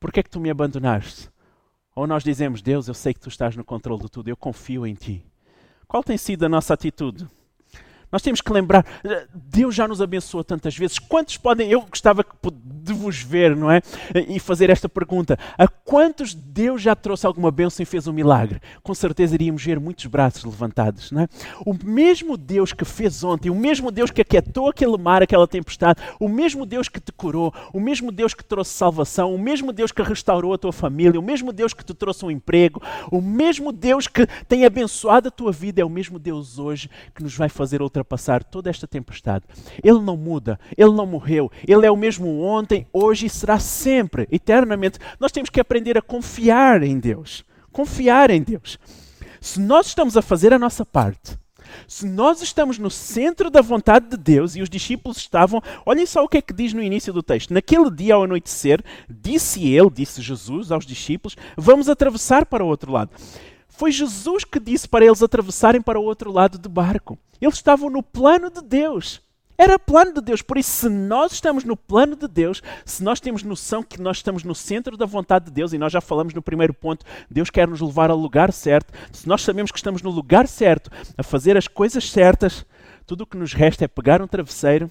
por 0.00 0.10
que 0.10 0.20
é 0.20 0.22
que 0.22 0.30
tu 0.30 0.40
me 0.40 0.50
abandonaste? 0.50 1.28
Ou 1.94 2.06
nós 2.06 2.24
dizemos, 2.24 2.62
Deus, 2.62 2.88
eu 2.88 2.94
sei 2.94 3.12
que 3.14 3.20
tu 3.20 3.28
estás 3.28 3.54
no 3.54 3.64
controle 3.64 4.02
de 4.02 4.10
tudo, 4.10 4.28
eu 4.28 4.36
confio 4.36 4.86
em 4.86 4.94
ti. 4.94 5.24
Qual 5.86 6.02
tem 6.02 6.16
sido 6.16 6.46
a 6.46 6.48
nossa 6.48 6.74
atitude? 6.74 7.26
Nós 8.10 8.22
temos 8.22 8.40
que 8.40 8.52
lembrar, 8.52 8.84
Deus 9.34 9.74
já 9.74 9.86
nos 9.86 10.02
abençoou 10.02 10.42
tantas 10.42 10.76
vezes. 10.76 10.98
Quantos 10.98 11.36
podem, 11.36 11.70
eu 11.70 11.82
gostava 11.82 12.24
de 12.42 12.92
vos 12.92 13.20
ver, 13.22 13.54
não 13.54 13.70
é? 13.70 13.80
E 14.28 14.40
fazer 14.40 14.70
esta 14.70 14.88
pergunta: 14.88 15.38
a 15.56 15.68
quantos 15.68 16.34
Deus 16.34 16.82
já 16.82 16.96
trouxe 16.96 17.26
alguma 17.26 17.50
bênção 17.50 17.82
e 17.82 17.86
fez 17.86 18.06
um 18.06 18.12
milagre? 18.12 18.60
Com 18.82 18.94
certeza 18.94 19.34
iríamos 19.34 19.64
ver 19.64 19.78
muitos 19.78 20.06
braços 20.06 20.44
levantados, 20.44 21.12
não 21.12 21.22
é? 21.22 21.28
O 21.64 21.74
mesmo 21.84 22.36
Deus 22.36 22.72
que 22.72 22.84
fez 22.84 23.22
ontem, 23.22 23.50
o 23.50 23.54
mesmo 23.54 23.90
Deus 23.90 24.10
que 24.10 24.20
aquietou 24.20 24.68
aquele 24.68 24.96
mar, 24.98 25.22
aquela 25.22 25.46
tempestade, 25.46 26.00
o 26.18 26.28
mesmo 26.28 26.66
Deus 26.66 26.88
que 26.88 27.00
te 27.00 27.12
curou, 27.12 27.54
o 27.72 27.78
mesmo 27.78 28.10
Deus 28.10 28.34
que 28.34 28.44
trouxe 28.44 28.72
salvação, 28.72 29.34
o 29.34 29.38
mesmo 29.38 29.72
Deus 29.72 29.92
que 29.92 30.02
restaurou 30.02 30.52
a 30.52 30.58
tua 30.58 30.72
família, 30.72 31.20
o 31.20 31.22
mesmo 31.22 31.52
Deus 31.52 31.72
que 31.72 31.84
te 31.84 31.94
trouxe 31.94 32.24
um 32.24 32.30
emprego, 32.30 32.82
o 33.10 33.20
mesmo 33.20 33.70
Deus 33.72 34.08
que 34.08 34.26
tem 34.48 34.64
abençoado 34.64 35.28
a 35.28 35.30
tua 35.30 35.52
vida, 35.52 35.80
é 35.80 35.84
o 35.84 35.90
mesmo 35.90 36.18
Deus 36.18 36.58
hoje 36.58 36.90
que 37.14 37.22
nos 37.22 37.36
vai 37.36 37.48
fazer 37.48 37.80
outra 37.80 37.99
ultrapassar 38.00 38.42
toda 38.42 38.70
esta 38.70 38.86
tempestade. 38.86 39.44
Ele 39.82 40.00
não 40.00 40.16
muda, 40.16 40.58
ele 40.76 40.92
não 40.92 41.06
morreu, 41.06 41.50
ele 41.66 41.86
é 41.86 41.90
o 41.90 41.96
mesmo 41.96 42.40
ontem, 42.42 42.86
hoje 42.92 43.26
e 43.26 43.30
será 43.30 43.58
sempre, 43.58 44.26
eternamente. 44.30 44.98
Nós 45.18 45.32
temos 45.32 45.50
que 45.50 45.60
aprender 45.60 45.96
a 45.96 46.02
confiar 46.02 46.82
em 46.82 46.98
Deus. 46.98 47.44
Confiar 47.72 48.30
em 48.30 48.42
Deus. 48.42 48.78
Se 49.40 49.60
nós 49.60 49.86
estamos 49.86 50.16
a 50.16 50.22
fazer 50.22 50.52
a 50.52 50.58
nossa 50.58 50.84
parte, 50.84 51.38
se 51.86 52.06
nós 52.06 52.42
estamos 52.42 52.78
no 52.78 52.90
centro 52.90 53.48
da 53.48 53.60
vontade 53.60 54.08
de 54.08 54.16
Deus 54.16 54.56
e 54.56 54.62
os 54.62 54.68
discípulos 54.68 55.18
estavam, 55.18 55.62
olhem 55.86 56.04
só 56.04 56.24
o 56.24 56.28
que 56.28 56.38
é 56.38 56.42
que 56.42 56.52
diz 56.52 56.72
no 56.72 56.82
início 56.82 57.12
do 57.12 57.22
texto. 57.22 57.54
Naquele 57.54 57.90
dia 57.90 58.14
ao 58.14 58.24
anoitecer, 58.24 58.82
disse 59.08 59.66
ele, 59.68 59.90
disse 59.90 60.20
Jesus 60.20 60.72
aos 60.72 60.84
discípulos: 60.84 61.36
Vamos 61.56 61.88
atravessar 61.88 62.44
para 62.44 62.64
o 62.64 62.68
outro 62.68 62.90
lado. 62.90 63.10
Foi 63.80 63.90
Jesus 63.90 64.44
que 64.44 64.60
disse 64.60 64.86
para 64.86 65.06
eles 65.06 65.22
atravessarem 65.22 65.80
para 65.80 65.98
o 65.98 66.04
outro 66.04 66.30
lado 66.30 66.58
do 66.58 66.68
barco. 66.68 67.18
Eles 67.40 67.54
estavam 67.54 67.88
no 67.88 68.02
plano 68.02 68.50
de 68.50 68.60
Deus. 68.60 69.22
Era 69.56 69.78
plano 69.78 70.12
de 70.12 70.20
Deus. 70.20 70.42
Por 70.42 70.58
isso, 70.58 70.70
se 70.70 70.88
nós 70.90 71.32
estamos 71.32 71.64
no 71.64 71.74
plano 71.74 72.14
de 72.14 72.28
Deus, 72.28 72.62
se 72.84 73.02
nós 73.02 73.20
temos 73.20 73.42
noção 73.42 73.82
que 73.82 73.98
nós 73.98 74.18
estamos 74.18 74.44
no 74.44 74.54
centro 74.54 74.98
da 74.98 75.06
vontade 75.06 75.46
de 75.46 75.50
Deus, 75.52 75.72
e 75.72 75.78
nós 75.78 75.90
já 75.90 76.02
falamos 76.02 76.34
no 76.34 76.42
primeiro 76.42 76.74
ponto, 76.74 77.06
Deus 77.30 77.48
quer 77.48 77.66
nos 77.66 77.80
levar 77.80 78.10
ao 78.10 78.18
lugar 78.18 78.52
certo, 78.52 78.92
se 79.12 79.26
nós 79.26 79.40
sabemos 79.40 79.72
que 79.72 79.78
estamos 79.78 80.02
no 80.02 80.10
lugar 80.10 80.46
certo, 80.46 80.90
a 81.16 81.22
fazer 81.22 81.56
as 81.56 81.66
coisas 81.66 82.10
certas, 82.10 82.66
tudo 83.06 83.22
o 83.22 83.26
que 83.26 83.38
nos 83.38 83.54
resta 83.54 83.86
é 83.86 83.88
pegar 83.88 84.20
um 84.20 84.26
travesseiro 84.26 84.90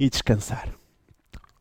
e 0.00 0.08
descansar. 0.08 0.70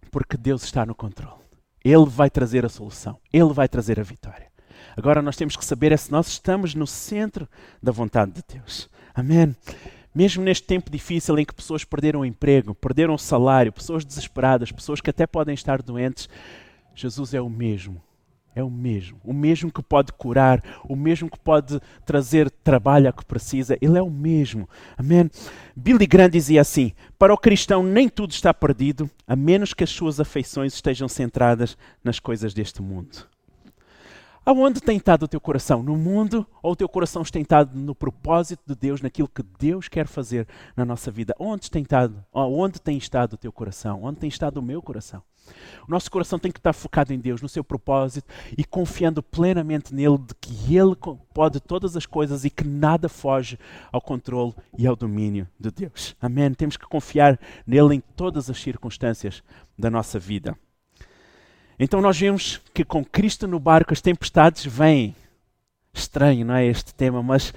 Porque 0.09 0.37
Deus 0.37 0.63
está 0.63 0.85
no 0.85 0.95
controle. 0.95 1.43
Ele 1.83 2.05
vai 2.05 2.29
trazer 2.29 2.65
a 2.65 2.69
solução. 2.69 3.19
Ele 3.33 3.51
vai 3.51 3.67
trazer 3.67 3.99
a 3.99 4.03
vitória. 4.03 4.52
Agora 4.95 5.21
nós 5.21 5.35
temos 5.35 5.55
que 5.55 5.65
saber 5.65 5.91
é 5.91 5.97
se 5.97 6.11
nós 6.11 6.27
estamos 6.27 6.75
no 6.75 6.87
centro 6.87 7.47
da 7.81 7.91
vontade 7.91 8.31
de 8.31 8.43
Deus. 8.55 8.89
Amém. 9.13 9.55
Mesmo 10.13 10.43
neste 10.43 10.67
tempo 10.67 10.91
difícil 10.91 11.37
em 11.39 11.45
que 11.45 11.53
pessoas 11.53 11.83
perderam 11.83 12.19
o 12.19 12.25
emprego, 12.25 12.75
perderam 12.75 13.15
o 13.15 13.19
salário, 13.19 13.73
pessoas 13.73 14.05
desesperadas, 14.05 14.71
pessoas 14.71 15.01
que 15.01 15.09
até 15.09 15.25
podem 15.25 15.55
estar 15.55 15.81
doentes, 15.81 16.29
Jesus 16.95 17.33
é 17.33 17.41
o 17.41 17.49
mesmo. 17.49 18.01
É 18.55 18.63
o 18.63 18.69
mesmo. 18.69 19.19
O 19.23 19.33
mesmo 19.33 19.71
que 19.71 19.81
pode 19.81 20.13
curar, 20.13 20.63
o 20.83 20.95
mesmo 20.95 21.27
que 21.29 21.39
pode 21.39 21.79
trazer 22.05 22.51
trabalho 22.51 23.09
a 23.09 23.13
que 23.13 23.25
precisa. 23.25 23.77
Ele 23.81 23.97
é 23.97 24.01
o 24.01 24.11
mesmo. 24.11 24.69
Amém? 24.95 25.29
Billy 25.75 26.05
Graham 26.05 26.29
dizia 26.29 26.61
assim: 26.61 26.93
Para 27.17 27.33
o 27.33 27.37
cristão, 27.37 27.81
nem 27.81 28.07
tudo 28.07 28.31
está 28.31 28.53
perdido, 28.53 29.09
a 29.27 29.35
menos 29.35 29.73
que 29.73 29.83
as 29.83 29.89
suas 29.89 30.19
afeições 30.19 30.75
estejam 30.75 31.07
centradas 31.07 31.75
nas 32.03 32.19
coisas 32.19 32.53
deste 32.53 32.79
mundo. 32.79 33.32
Aonde 34.45 34.81
tem 34.81 34.97
estado 34.97 35.23
o 35.23 35.27
teu 35.27 35.39
coração? 35.39 35.81
No 35.81 35.95
mundo 35.95 36.45
ou 36.61 36.73
o 36.73 36.75
teu 36.75 36.89
coração 36.89 37.23
tem 37.23 37.43
estado 37.43 37.79
no 37.79 37.95
propósito 37.95 38.61
de 38.67 38.75
Deus, 38.75 39.01
naquilo 39.01 39.29
que 39.29 39.41
Deus 39.57 39.87
quer 39.87 40.05
fazer 40.05 40.45
na 40.75 40.83
nossa 40.83 41.09
vida? 41.09 41.33
Onde 41.39 41.71
tem 41.71 41.81
estado? 41.81 42.21
Onde 42.33 42.81
tem 42.81 42.97
estado 42.97 43.33
o 43.33 43.37
teu 43.37 43.53
coração? 43.53 44.03
Onde 44.03 44.19
tem 44.19 44.27
estado 44.27 44.57
o 44.57 44.61
meu 44.61 44.81
coração? 44.81 45.23
O 45.87 45.91
nosso 45.91 46.11
coração 46.11 46.37
tem 46.37 46.51
que 46.51 46.59
estar 46.59 46.73
focado 46.73 47.13
em 47.13 47.19
Deus, 47.19 47.41
no 47.41 47.47
seu 47.47 47.63
propósito 47.63 48.27
e 48.57 48.65
confiando 48.65 49.23
plenamente 49.23 49.95
nele 49.95 50.17
de 50.17 50.35
que 50.41 50.75
ele 50.75 50.95
pode 51.33 51.61
todas 51.61 51.95
as 51.95 52.05
coisas 52.05 52.43
e 52.43 52.49
que 52.49 52.65
nada 52.65 53.07
foge 53.07 53.57
ao 53.93 54.01
controle 54.01 54.53
e 54.77 54.85
ao 54.85 54.95
domínio 54.95 55.47
de 55.57 55.71
Deus. 55.71 56.17
Amém. 56.19 56.53
Temos 56.53 56.75
que 56.75 56.85
confiar 56.85 57.39
nele 57.65 57.95
em 57.95 58.03
todas 58.13 58.49
as 58.49 58.59
circunstâncias 58.59 59.41
da 59.79 59.89
nossa 59.89 60.19
vida. 60.19 60.57
Então 61.79 62.01
nós 62.01 62.17
vemos 62.19 62.61
que 62.73 62.83
com 62.83 63.03
Cristo 63.03 63.47
no 63.47 63.59
barco 63.59 63.93
as 63.93 64.01
tempestades 64.01 64.65
vêm. 64.65 65.15
Estranho, 65.93 66.45
não 66.45 66.55
é 66.55 66.65
este 66.65 66.93
tema, 66.93 67.21
mas, 67.21 67.53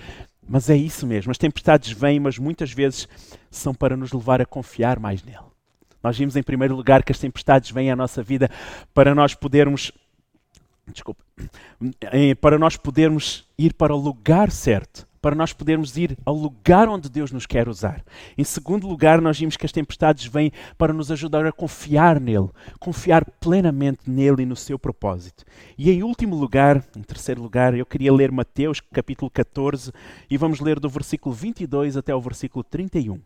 mas 0.47 0.69
é 0.69 0.77
isso 0.77 1.07
mesmo. 1.07 1.31
As 1.31 1.39
tempestades 1.39 1.93
vêm, 1.93 2.21
mas 2.21 2.39
muitas 2.39 2.73
vezes 2.73 3.09
são 3.51 3.75
para 3.75 3.97
nos 3.97 4.13
levar 4.13 4.41
a 4.41 4.47
confiar 4.47 4.99
mais 4.99 5.23
nele. 5.23 5.39
Nós 6.03 6.19
vimos 6.19 6.37
em 6.37 6.43
primeiro 6.43 6.77
lugar 6.77 7.03
que 7.03 7.13
as 7.13 7.19
tempestades 7.19 7.71
vêm 7.71 7.91
à 7.91 7.97
nossa 7.97 8.23
vida 8.23 8.51
para 8.95 9.15
nós 9.15 9.35
podermos 9.35 9.93
desculpa, 10.93 11.23
para 12.41 12.59
nós 12.59 12.77
podermos 12.77 13.45
ir 13.59 13.75
para 13.75 13.95
o 13.95 13.99
lugar 13.99 14.51
certo, 14.51 15.07
para 15.27 15.35
nós 15.35 15.53
podermos 15.53 15.97
ir 15.97 16.17
ao 16.25 16.37
lugar 16.37 16.89
onde 16.89 17.09
Deus 17.09 17.33
nos 17.33 17.47
quer 17.47 17.69
usar. 17.69 18.01
Em 18.39 18.45
segundo 18.45 18.87
lugar, 18.87 19.21
nós 19.21 19.37
vimos 19.37 19.57
que 19.57 19.67
as 19.67 19.73
tempestades 19.73 20.25
vêm 20.27 20.53
para 20.79 20.93
nos 20.93 21.11
ajudar 21.11 21.45
a 21.45 21.51
confiar 21.51 22.21
nele, 22.21 22.49
confiar 22.79 23.25
plenamente 23.41 24.09
nele 24.09 24.45
e 24.45 24.47
no 24.47 24.55
seu 24.55 24.79
propósito. 24.79 25.45
E 25.77 25.91
em 25.91 26.05
último 26.05 26.37
lugar, 26.37 26.81
em 26.97 27.03
terceiro 27.03 27.43
lugar, 27.43 27.75
eu 27.75 27.85
queria 27.85 28.13
ler 28.13 28.31
Mateus 28.31 28.81
capítulo 28.81 29.29
14 29.29 29.91
e 30.31 30.37
vamos 30.37 30.61
ler 30.61 30.79
do 30.79 30.89
versículo 30.89 31.35
22 31.35 31.97
até 31.97 32.15
o 32.15 32.21
versículo 32.21 32.63
31 32.63 33.19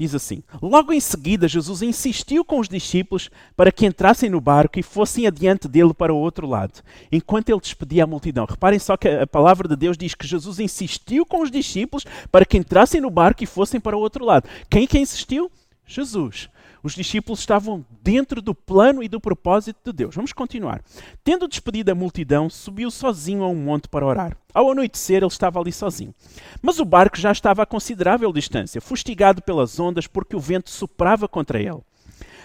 diz 0.00 0.14
assim: 0.14 0.42
Logo 0.62 0.92
em 0.92 1.00
seguida, 1.00 1.46
Jesus 1.46 1.82
insistiu 1.82 2.42
com 2.42 2.58
os 2.58 2.68
discípulos 2.68 3.28
para 3.54 3.70
que 3.70 3.84
entrassem 3.84 4.30
no 4.30 4.40
barco 4.40 4.78
e 4.78 4.82
fossem 4.82 5.26
adiante 5.26 5.68
dele 5.68 5.92
para 5.92 6.14
o 6.14 6.16
outro 6.16 6.46
lado, 6.46 6.80
enquanto 7.12 7.50
ele 7.50 7.60
despedia 7.60 8.04
a 8.04 8.06
multidão. 8.06 8.46
Reparem 8.48 8.78
só 8.78 8.96
que 8.96 9.08
a 9.08 9.26
palavra 9.26 9.68
de 9.68 9.76
Deus 9.76 9.98
diz 9.98 10.14
que 10.14 10.26
Jesus 10.26 10.58
insistiu 10.58 11.26
com 11.26 11.42
os 11.42 11.50
discípulos 11.50 12.06
para 12.32 12.46
que 12.46 12.56
entrassem 12.56 13.00
no 13.00 13.10
barco 13.10 13.44
e 13.44 13.46
fossem 13.46 13.78
para 13.78 13.96
o 13.96 14.00
outro 14.00 14.24
lado. 14.24 14.48
Quem 14.70 14.86
que 14.86 14.98
insistiu? 14.98 15.50
Jesus 15.86 16.48
os 16.82 16.94
discípulos 16.94 17.40
estavam 17.40 17.84
dentro 18.02 18.40
do 18.40 18.54
plano 18.54 19.02
e 19.02 19.08
do 19.08 19.20
propósito 19.20 19.78
de 19.84 19.92
Deus. 19.92 20.14
Vamos 20.14 20.32
continuar. 20.32 20.82
Tendo 21.22 21.48
despedido 21.48 21.90
a 21.90 21.94
multidão, 21.94 22.48
subiu 22.48 22.90
sozinho 22.90 23.42
a 23.42 23.48
um 23.48 23.54
monte 23.54 23.88
para 23.88 24.06
orar. 24.06 24.36
Ao 24.54 24.70
anoitecer, 24.70 25.18
ele 25.18 25.26
estava 25.26 25.60
ali 25.60 25.72
sozinho. 25.72 26.14
Mas 26.62 26.78
o 26.78 26.84
barco 26.84 27.18
já 27.18 27.32
estava 27.32 27.62
a 27.62 27.66
considerável 27.66 28.32
distância, 28.32 28.80
fustigado 28.80 29.42
pelas 29.42 29.78
ondas, 29.78 30.06
porque 30.06 30.34
o 30.34 30.40
vento 30.40 30.70
soprava 30.70 31.28
contra 31.28 31.60
ele. 31.60 31.80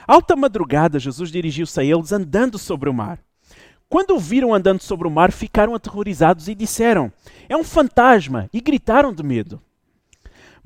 Alta 0.08 0.36
madrugada, 0.36 1.00
Jesus 1.00 1.32
dirigiu-se 1.32 1.80
a 1.80 1.84
eles 1.84 2.12
andando 2.12 2.60
sobre 2.60 2.90
o 2.90 2.94
mar. 2.94 3.20
Quando 3.90 4.16
o 4.16 4.20
viram 4.20 4.54
andando 4.54 4.82
sobre 4.82 5.08
o 5.08 5.12
mar, 5.12 5.32
ficaram 5.32 5.74
aterrorizados 5.74 6.48
e 6.48 6.56
disseram: 6.56 7.12
É 7.48 7.56
um 7.56 7.64
fantasma! 7.64 8.50
E 8.52 8.60
gritaram 8.60 9.14
de 9.14 9.24
medo. 9.24 9.62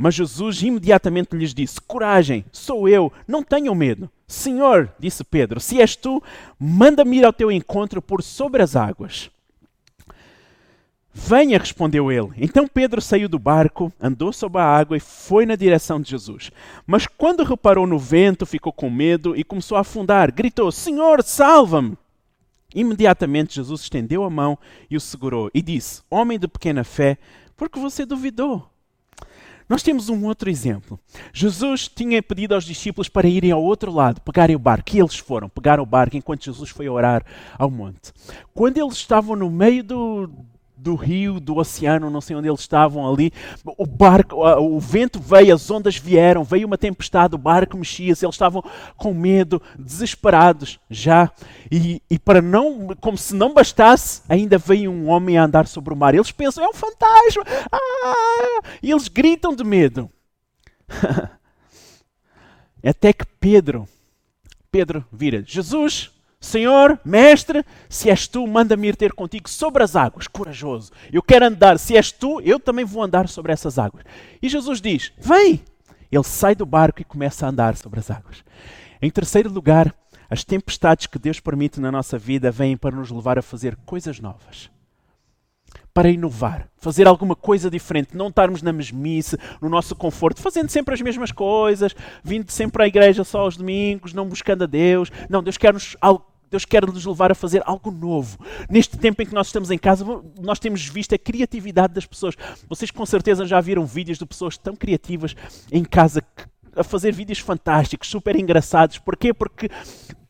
Mas 0.01 0.15
Jesus 0.15 0.63
imediatamente 0.63 1.36
lhes 1.36 1.53
disse: 1.53 1.82
Coragem, 1.82 2.46
sou 2.53 2.88
eu, 2.88 3.12
não 3.27 3.44
tenham 3.44 3.75
medo. 3.75 4.10
Senhor, 4.25 4.89
disse 4.98 5.25
Pedro, 5.25 5.60
se 5.60 5.82
és 5.82 5.94
tu, 5.98 6.24
manda-me 6.58 7.18
ir 7.18 7.25
ao 7.25 7.34
teu 7.34 7.51
encontro 7.51 8.01
por 8.01 8.24
sobre 8.24 8.63
as 8.63 8.77
águas. 8.77 9.29
Venha, 11.13 11.60
respondeu 11.60 12.10
ele. 12.10 12.29
Então 12.38 12.65
Pedro 12.65 13.01
saiu 13.01 13.27
do 13.27 13.38
barco, 13.38 13.91
andou 14.00 14.32
sobre 14.32 14.62
a 14.62 14.63
água 14.63 14.96
e 14.96 15.01
foi 15.01 15.46
na 15.46 15.58
direção 15.58 16.00
de 16.00 16.12
Jesus. 16.12 16.50
Mas 16.88 17.06
quando 17.06 17.44
reparou 17.44 17.86
no 17.86 18.00
vento, 18.00 18.46
ficou 18.46 18.72
com 18.72 18.89
medo 18.89 19.36
e 19.36 19.44
começou 19.44 19.77
a 19.77 19.82
afundar. 19.82 20.32
Gritou: 20.32 20.72
Senhor, 20.72 21.22
salva-me! 21.24 21.98
Imediatamente 22.74 23.56
Jesus 23.56 23.82
estendeu 23.82 24.24
a 24.24 24.29
mão 24.29 24.58
e 24.89 24.96
o 24.96 25.01
segurou 25.01 25.51
e 25.53 25.62
disse: 25.62 26.03
Homem 26.10 26.39
de 26.39 26.48
pequena 26.48 26.86
fé, 26.86 27.18
Porque 27.58 27.77
você 27.77 28.06
duvidou. 28.06 28.70
Nós 29.70 29.84
temos 29.84 30.10
um 30.10 30.26
outro 30.26 30.50
exemplo. 30.50 31.00
Jesus 31.32 31.88
tinha 31.88 32.24
pedido 32.24 32.56
aos 32.56 32.66
discípulos 32.66 33.08
para 33.08 33.28
irem 33.28 33.52
ao 33.52 33.64
outro 33.64 33.92
lado, 33.92 34.20
pegarem 34.20 34.56
o 34.56 34.60
barco, 34.60 34.96
e 34.96 35.00
eles 35.00 35.16
foram, 35.16 35.48
pegaram 35.48 35.84
o 35.84 35.86
barco 35.86 36.18
enquanto 36.18 36.46
Jesus 36.46 36.72
foi 36.72 36.90
orar 36.90 37.24
ao 37.56 37.70
monte. 37.70 38.12
Quando 38.52 38.80
eles 38.80 38.94
estavam 38.94 39.36
no 39.36 39.50
meio 39.52 39.84
do, 39.84 40.30
do 40.80 40.96
rio, 40.96 41.40
do 41.40 41.58
oceano, 41.58 42.10
não 42.10 42.22
sei 42.22 42.36
onde 42.36 42.48
eles 42.48 42.62
estavam 42.62 43.12
ali. 43.12 43.32
O 43.78 43.86
barco, 43.86 44.38
o 44.38 44.80
vento 44.80 45.20
veio, 45.20 45.54
as 45.54 45.70
ondas 45.70 45.98
vieram, 45.98 46.44
veio 46.44 46.66
uma 46.66 46.78
tempestade, 46.78 47.36
o 47.36 47.38
barco 47.38 47.78
mexia-se, 47.78 48.26
eles 48.26 48.36
estavam 48.36 48.64
com 48.96 49.14
medo, 49.14 49.62
desesperados 49.78 50.80
já. 50.90 51.32
E, 51.72 52.02
e, 52.10 52.18
para 52.18 52.42
não, 52.42 52.88
como 53.00 53.18
se 53.18 53.36
não 53.36 53.54
bastasse, 53.54 54.22
ainda 54.30 54.58
veio 54.58 54.92
um 54.92 55.10
homem 55.10 55.38
a 55.38 55.44
andar 55.44 55.68
sobre 55.68 55.94
o 55.94 55.98
mar. 55.98 56.16
Eles 56.16 56.32
pensam, 56.32 56.64
é 56.64 56.68
um 56.68 56.74
fantasma! 56.74 57.44
Ah! 57.72 58.62
E 58.82 58.92
eles 58.92 59.08
gritam 59.08 59.56
de 59.56 59.64
medo. 59.64 60.10
Até 62.84 63.12
que 63.12 63.26
Pedro, 63.40 63.88
Pedro 64.72 65.06
vira, 65.12 65.44
Jesus, 65.46 66.12
Senhor, 66.41 66.98
mestre, 67.03 67.65
se 67.89 68.10
és 68.10 68.25
tu, 68.25 68.48
manda-me 68.48 68.88
ir 68.88 68.96
ter 68.96 69.12
contigo 69.12 69.50
sobre 69.50 69.84
as 69.84 69.96
águas, 69.96 70.25
corajoso. 70.25 70.91
Eu 71.12 71.22
quero 71.22 71.46
andar, 71.46 71.77
se 71.77 71.98
és 71.98 72.13
tu, 72.13 72.39
eu 72.41 72.60
também 72.60 72.86
vou 72.86 73.03
andar 73.03 73.27
sobre 73.27 73.51
essas 73.51 73.77
águas. 73.77 74.05
E 74.41 74.48
Jesus 74.48 74.79
diz: 74.79 75.12
Vem! 75.17 75.62
Ele 76.12 76.24
sai 76.24 76.55
do 76.55 76.65
barco 76.65 77.01
e 77.01 77.05
começa 77.05 77.46
a 77.46 77.50
andar 77.50 77.75
sobre 77.75 78.00
as 78.00 78.10
águas. 78.10 78.43
Em 79.01 79.12
terceiro 79.12 79.51
lugar, 79.51 79.93
as 80.29 80.43
tempestades 80.43 81.08
que 81.08 81.19
Deus 81.19 81.39
permite 81.39 81.79
na 81.79 81.91
nossa 81.91 82.17
vida 82.17 82.51
vêm 82.51 82.77
para 82.77 82.96
nos 82.96 83.12
levar 83.12 83.38
a 83.38 83.41
fazer 83.41 83.75
coisas 83.86 84.19
novas. 84.19 84.69
Para 85.93 86.10
inovar, 86.10 86.69
fazer 86.77 87.08
alguma 87.08 87.36
coisa 87.36 87.69
diferente, 87.69 88.15
não 88.15 88.29
estarmos 88.29 88.62
na 88.62 88.72
mesmice, 88.72 89.38
no 89.62 89.67
nosso 89.67 89.96
conforto, 89.96 90.41
fazendo 90.41 90.69
sempre 90.69 90.93
as 90.93 91.01
mesmas 91.01 91.31
coisas, 91.31 91.96
vindo 92.24 92.50
sempre 92.51 92.84
à 92.84 92.88
igreja 92.88 93.24
só 93.24 93.41
aos 93.41 93.58
domingos, 93.58 94.13
não 94.13 94.27
buscando 94.27 94.63
a 94.63 94.67
Deus. 94.67 95.12
Não, 95.29 95.43
Deus 95.43 95.58
quer-nos 95.58 95.98
Deus 96.50 96.65
quer 96.65 96.86
nos 96.86 97.06
levar 97.06 97.32
a 97.32 97.36
fazer 97.36 97.62
algo 97.65 97.91
novo. 97.91 98.38
Neste 98.70 98.98
tempo 98.98 99.22
em 99.22 99.25
que 99.25 99.34
nós 99.34 99.48
estamos 99.48 99.72
em 99.72 99.77
casa, 99.77 100.06
nós 100.39 100.60
temos 100.60 100.86
visto 100.86 101.13
a 101.13 101.18
criatividade 101.18 101.94
das 101.94 102.06
pessoas. 102.06 102.36
Vocês 102.68 102.91
com 102.91 103.06
certeza 103.06 103.46
já 103.46 103.62
viram 103.62 103.86
vídeos 103.86 104.18
de 104.18 104.25
pessoas 104.25 104.58
tão 104.58 104.75
criativas 104.75 105.36
em 105.72 105.84
casa 105.84 106.24
a 106.75 106.84
fazer 106.84 107.12
vídeos 107.13 107.39
fantásticos, 107.39 108.10
super 108.10 108.36
engraçados. 108.36 108.98
Porquê? 108.98 109.34
Porque 109.34 109.70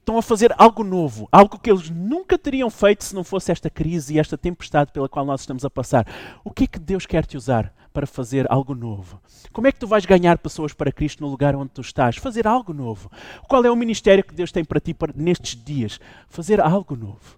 estão 0.09 0.17
a 0.17 0.23
fazer 0.23 0.51
algo 0.57 0.83
novo, 0.83 1.29
algo 1.31 1.59
que 1.59 1.69
eles 1.69 1.89
nunca 1.91 2.35
teriam 2.35 2.69
feito 2.71 3.03
se 3.03 3.13
não 3.13 3.23
fosse 3.23 3.51
esta 3.51 3.69
crise 3.69 4.15
e 4.15 4.19
esta 4.19 4.35
tempestade 4.35 4.91
pela 4.91 5.07
qual 5.07 5.23
nós 5.23 5.41
estamos 5.41 5.63
a 5.63 5.69
passar. 5.69 6.07
O 6.43 6.49
que 6.49 6.63
é 6.63 6.67
que 6.67 6.79
Deus 6.79 7.05
quer 7.05 7.27
te 7.27 7.37
usar 7.37 7.71
para 7.93 8.07
fazer 8.07 8.51
algo 8.51 8.73
novo? 8.73 9.21
Como 9.53 9.67
é 9.67 9.71
que 9.71 9.77
tu 9.77 9.85
vais 9.85 10.07
ganhar 10.07 10.39
pessoas 10.39 10.73
para 10.73 10.91
Cristo 10.91 11.21
no 11.21 11.29
lugar 11.29 11.55
onde 11.55 11.69
tu 11.69 11.81
estás? 11.81 12.17
Fazer 12.17 12.47
algo 12.47 12.73
novo. 12.73 13.11
Qual 13.47 13.63
é 13.63 13.69
o 13.69 13.75
ministério 13.75 14.23
que 14.23 14.33
Deus 14.33 14.51
tem 14.51 14.65
para 14.65 14.79
ti 14.79 14.95
para, 14.95 15.13
nestes 15.15 15.55
dias? 15.63 15.99
Fazer 16.27 16.59
algo 16.59 16.95
novo. 16.95 17.37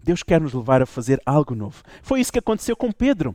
Deus 0.00 0.22
quer 0.22 0.40
nos 0.40 0.54
levar 0.54 0.80
a 0.80 0.86
fazer 0.86 1.20
algo 1.26 1.56
novo. 1.56 1.82
Foi 2.02 2.20
isso 2.20 2.32
que 2.32 2.38
aconteceu 2.38 2.76
com 2.76 2.92
Pedro. 2.92 3.34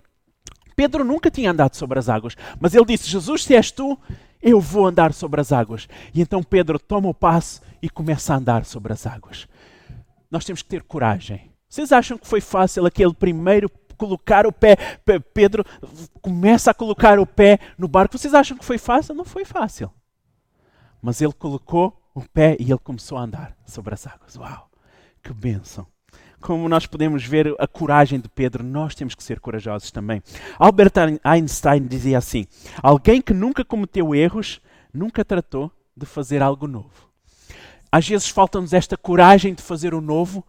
Pedro 0.78 1.04
nunca 1.04 1.30
tinha 1.30 1.52
andado 1.52 1.76
sobre 1.76 2.00
as 2.00 2.08
águas, 2.08 2.38
mas 2.58 2.74
ele 2.74 2.86
disse: 2.86 3.10
Jesus, 3.10 3.44
se 3.44 3.54
és 3.54 3.70
tu, 3.70 3.98
eu 4.42 4.62
vou 4.62 4.88
andar 4.88 5.14
sobre 5.14 5.42
as 5.42 5.52
águas. 5.52 5.90
E 6.14 6.22
então 6.22 6.42
Pedro 6.42 6.80
toma 6.80 7.10
o 7.10 7.14
passo 7.14 7.67
e 7.82 7.90
começa 7.90 8.34
a 8.34 8.38
andar 8.38 8.66
sobre 8.66 8.94
as 8.94 9.06
águas. 9.06 9.48
Nós 10.30 10.46
temos 10.46 10.62
que 10.62 10.70
ter 10.70 10.84
coragem. 10.84 11.52
Vocês 11.70 11.92
acham 11.92 12.18
que 12.18 12.28
foi 12.28 12.42
fácil 12.42 12.86
aquele 12.86 13.14
primeiro 13.14 13.70
colocar 13.98 14.46
o 14.46 14.52
pé. 14.52 14.78
Pedro 15.34 15.66
começa 16.22 16.72
a 16.72 16.74
colocar 16.74 17.20
o 17.20 17.26
pé 17.26 17.60
no 17.78 17.88
barco. 17.88 18.18
Vocês 18.18 18.34
acham 18.34 18.58
que 18.58 18.66
foi 18.66 18.78
fácil? 18.78 19.16
Não 19.16 19.26
foi 19.26 19.44
fácil. 19.44 19.92
Mas 21.02 21.22
ele 21.22 21.34
colocou 21.34 22.00
o 22.14 22.22
pé 22.22 22.56
e 22.60 22.72
ele 22.72 22.80
começou 22.80 23.18
a 23.18 23.22
andar 23.22 23.56
sobre 23.66 23.94
as 23.94 24.08
águas. 24.08 24.36
Uau! 24.36 24.70
Que 25.22 25.34
bênção! 25.34 25.86
Como 26.40 26.70
nós 26.70 26.86
podemos 26.86 27.26
ver 27.26 27.54
a 27.60 27.68
coragem 27.68 28.20
de 28.20 28.30
Pedro, 28.30 28.64
nós 28.64 28.94
temos 28.94 29.16
que 29.16 29.24
ser 29.24 29.40
corajosos 29.40 29.92
também. 29.92 30.22
Albert 30.60 30.94
Einstein 31.24 31.88
dizia 31.88 32.20
assim: 32.20 32.46
Alguém 32.82 33.22
que 33.22 33.34
nunca 33.34 33.66
cometeu 33.66 34.14
erros, 34.14 34.62
nunca 34.94 35.26
tratou 35.26 35.72
de 35.96 36.06
fazer 36.06 36.44
algo 36.44 36.68
novo. 36.68 37.07
Às 37.92 38.08
vezes 38.08 38.30
falta-nos 38.30 38.74
esta 38.74 38.98
coragem 38.98 39.54
de 39.54 39.62
fazer 39.62 39.94
o 39.94 40.02
novo, 40.02 40.46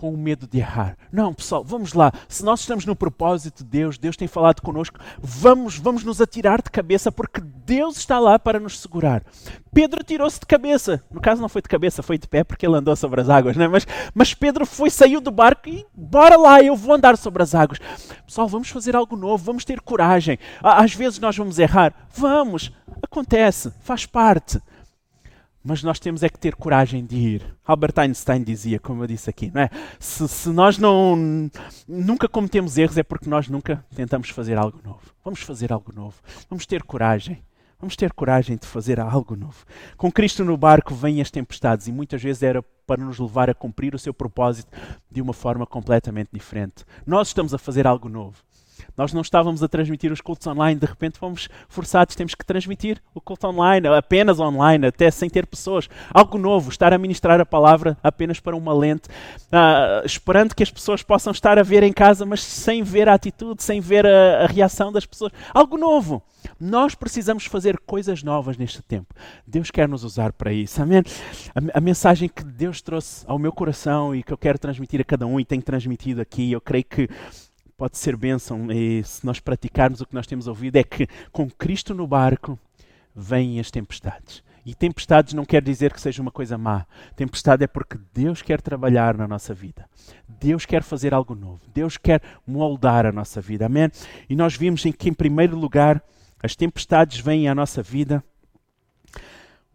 com 0.00 0.14
o 0.14 0.16
medo 0.16 0.46
de 0.46 0.56
errar. 0.56 0.96
Não, 1.12 1.34
pessoal, 1.34 1.62
vamos 1.62 1.92
lá. 1.92 2.10
Se 2.26 2.42
nós 2.42 2.60
estamos 2.60 2.86
no 2.86 2.96
propósito 2.96 3.62
de 3.62 3.68
Deus, 3.68 3.98
Deus 3.98 4.16
tem 4.16 4.26
falado 4.26 4.62
connosco, 4.62 4.98
vamos, 5.20 5.76
vamos 5.76 6.02
nos 6.02 6.22
atirar 6.22 6.62
de 6.62 6.70
cabeça 6.70 7.12
porque 7.12 7.38
Deus 7.38 7.98
está 7.98 8.18
lá 8.18 8.38
para 8.38 8.58
nos 8.58 8.80
segurar. 8.80 9.22
Pedro 9.74 10.02
tirou-se 10.02 10.40
de 10.40 10.46
cabeça. 10.46 11.04
No 11.10 11.20
caso 11.20 11.42
não 11.42 11.50
foi 11.50 11.60
de 11.60 11.68
cabeça, 11.68 12.02
foi 12.02 12.16
de 12.16 12.26
pé 12.26 12.42
porque 12.42 12.64
ele 12.64 12.76
andou 12.76 12.96
sobre 12.96 13.20
as 13.20 13.28
águas, 13.28 13.58
né? 13.58 13.68
mas, 13.68 13.86
mas 14.14 14.32
Pedro 14.32 14.64
foi, 14.64 14.88
saiu 14.88 15.20
do 15.20 15.30
barco 15.30 15.68
e 15.68 15.84
bora 15.92 16.38
lá, 16.38 16.62
eu 16.62 16.74
vou 16.74 16.94
andar 16.94 17.18
sobre 17.18 17.42
as 17.42 17.54
águas. 17.54 17.78
Pessoal, 18.26 18.48
vamos 18.48 18.70
fazer 18.70 18.96
algo 18.96 19.14
novo, 19.16 19.44
vamos 19.44 19.66
ter 19.66 19.82
coragem. 19.82 20.38
Às 20.62 20.94
vezes 20.94 21.18
nós 21.18 21.36
vamos 21.36 21.58
errar. 21.58 21.92
Vamos, 22.16 22.72
acontece, 23.02 23.70
faz 23.82 24.06
parte. 24.06 24.62
Mas 25.62 25.82
nós 25.82 25.98
temos 26.00 26.22
é 26.22 26.28
que 26.28 26.38
ter 26.38 26.54
coragem 26.54 27.04
de 27.04 27.16
ir. 27.16 27.56
Albert 27.64 27.98
Einstein 27.98 28.42
dizia, 28.42 28.80
como 28.80 29.02
eu 29.02 29.06
disse 29.06 29.28
aqui, 29.28 29.50
não 29.54 29.60
é? 29.60 29.70
Se, 29.98 30.26
se, 30.26 30.48
nós 30.48 30.78
não 30.78 31.50
nunca 31.86 32.26
cometemos 32.26 32.78
erros 32.78 32.96
é 32.96 33.02
porque 33.02 33.28
nós 33.28 33.48
nunca 33.48 33.84
tentamos 33.94 34.30
fazer 34.30 34.56
algo 34.56 34.80
novo. 34.82 35.00
Vamos 35.22 35.42
fazer 35.42 35.70
algo 35.70 35.92
novo. 35.94 36.16
Vamos 36.48 36.64
ter 36.64 36.82
coragem. 36.82 37.42
Vamos 37.78 37.96
ter 37.96 38.12
coragem 38.12 38.56
de 38.56 38.66
fazer 38.66 39.00
algo 39.00 39.34
novo. 39.34 39.64
Com 39.96 40.12
Cristo 40.12 40.44
no 40.44 40.56
barco 40.56 40.94
vêm 40.94 41.20
as 41.20 41.30
tempestades 41.30 41.86
e 41.86 41.92
muitas 41.92 42.22
vezes 42.22 42.42
era 42.42 42.62
para 42.86 43.02
nos 43.02 43.18
levar 43.18 43.48
a 43.48 43.54
cumprir 43.54 43.94
o 43.94 43.98
seu 43.98 44.12
propósito 44.12 44.70
de 45.10 45.22
uma 45.22 45.32
forma 45.32 45.66
completamente 45.66 46.28
diferente. 46.32 46.84
Nós 47.06 47.28
estamos 47.28 47.54
a 47.54 47.58
fazer 47.58 47.86
algo 47.86 48.08
novo. 48.08 48.36
Nós 48.96 49.12
não 49.12 49.20
estávamos 49.20 49.62
a 49.62 49.68
transmitir 49.68 50.12
os 50.12 50.20
cultos 50.20 50.46
online, 50.46 50.78
de 50.78 50.86
repente 50.86 51.18
fomos 51.18 51.48
forçados, 51.68 52.14
temos 52.14 52.34
que 52.34 52.44
transmitir 52.44 53.00
o 53.14 53.20
culto 53.20 53.46
online, 53.46 53.86
apenas 53.88 54.40
online, 54.40 54.86
até 54.86 55.10
sem 55.10 55.28
ter 55.28 55.46
pessoas. 55.46 55.88
Algo 56.12 56.38
novo, 56.38 56.70
estar 56.70 56.92
a 56.92 56.98
ministrar 56.98 57.40
a 57.40 57.46
palavra 57.46 57.96
apenas 58.02 58.40
para 58.40 58.56
uma 58.56 58.72
lente, 58.72 59.08
uh, 59.08 60.04
esperando 60.04 60.54
que 60.54 60.62
as 60.62 60.70
pessoas 60.70 61.02
possam 61.02 61.32
estar 61.32 61.58
a 61.58 61.62
ver 61.62 61.82
em 61.82 61.92
casa, 61.92 62.24
mas 62.24 62.42
sem 62.42 62.82
ver 62.82 63.08
a 63.08 63.14
atitude, 63.14 63.62
sem 63.62 63.80
ver 63.80 64.06
a, 64.06 64.44
a 64.44 64.46
reação 64.46 64.92
das 64.92 65.06
pessoas. 65.06 65.32
Algo 65.52 65.76
novo. 65.76 66.22
Nós 66.58 66.94
precisamos 66.94 67.44
fazer 67.44 67.78
coisas 67.86 68.22
novas 68.22 68.56
neste 68.56 68.82
tempo. 68.82 69.14
Deus 69.46 69.70
quer 69.70 69.88
nos 69.88 70.04
usar 70.04 70.32
para 70.32 70.52
isso. 70.52 70.80
Amém? 70.82 71.02
A, 71.54 71.78
a, 71.78 71.80
mensagem 71.80 72.28
que 72.28 72.44
Deus 72.44 72.80
trouxe 72.80 73.24
ao 73.26 73.38
meu 73.38 73.52
coração 73.52 74.14
e 74.14 74.22
que 74.22 74.32
eu 74.32 74.38
quero 74.38 74.58
transmitir 74.58 75.00
a 75.00 75.04
cada 75.04 75.26
um 75.26 75.38
e 75.38 75.44
tenho 75.44 75.62
transmitido 75.62 76.20
aqui, 76.20 76.52
eu 76.52 76.60
creio 76.60 76.84
que 76.84 77.08
pode 77.80 77.96
ser 77.96 78.14
bênção 78.14 78.70
e 78.70 79.02
se 79.02 79.24
nós 79.24 79.40
praticarmos 79.40 80.02
o 80.02 80.06
que 80.06 80.14
nós 80.14 80.26
temos 80.26 80.46
ouvido 80.46 80.76
é 80.76 80.84
que 80.84 81.08
com 81.32 81.48
Cristo 81.48 81.94
no 81.94 82.06
barco 82.06 82.58
vêm 83.16 83.58
as 83.58 83.70
tempestades. 83.70 84.44
E 84.66 84.74
tempestades 84.74 85.32
não 85.32 85.46
quer 85.46 85.62
dizer 85.62 85.90
que 85.90 85.98
seja 85.98 86.20
uma 86.20 86.30
coisa 86.30 86.58
má. 86.58 86.84
Tempestade 87.16 87.64
é 87.64 87.66
porque 87.66 87.98
Deus 88.12 88.42
quer 88.42 88.60
trabalhar 88.60 89.16
na 89.16 89.26
nossa 89.26 89.54
vida. 89.54 89.88
Deus 90.28 90.66
quer 90.66 90.82
fazer 90.82 91.14
algo 91.14 91.34
novo. 91.34 91.62
Deus 91.72 91.96
quer 91.96 92.20
moldar 92.46 93.06
a 93.06 93.12
nossa 93.12 93.40
vida. 93.40 93.64
Amém? 93.64 93.90
E 94.28 94.36
nós 94.36 94.54
vimos 94.54 94.84
em 94.84 94.92
que, 94.92 95.08
em 95.08 95.14
primeiro 95.14 95.56
lugar, 95.56 96.04
as 96.42 96.54
tempestades 96.54 97.18
vêm 97.18 97.48
à 97.48 97.54
nossa 97.54 97.82
vida 97.82 98.22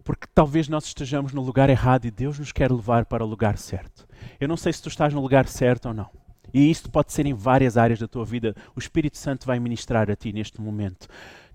porque 0.03 0.27
talvez 0.31 0.69
nós 0.69 0.85
estejamos 0.85 1.33
no 1.33 1.41
lugar 1.41 1.71
errado 1.71 2.05
e 2.05 2.11
Deus 2.11 2.37
nos 2.37 2.51
quer 2.51 2.71
levar 2.71 3.05
para 3.05 3.25
o 3.25 3.27
lugar 3.27 3.57
certo. 3.57 4.07
Eu 4.39 4.47
não 4.47 4.55
sei 4.55 4.71
se 4.71 4.83
tu 4.83 4.89
estás 4.89 5.11
no 5.11 5.19
lugar 5.19 5.47
certo 5.47 5.87
ou 5.87 5.93
não. 5.95 6.24
E 6.53 6.69
isto 6.69 6.89
pode 6.89 7.11
ser 7.11 7.25
em 7.25 7.33
várias 7.33 7.77
áreas 7.77 7.99
da 7.99 8.07
tua 8.07 8.25
vida. 8.25 8.55
O 8.75 8.79
Espírito 8.79 9.17
Santo 9.17 9.45
vai 9.45 9.59
ministrar 9.59 10.09
a 10.09 10.15
ti 10.15 10.31
neste 10.31 10.61
momento. 10.61 11.07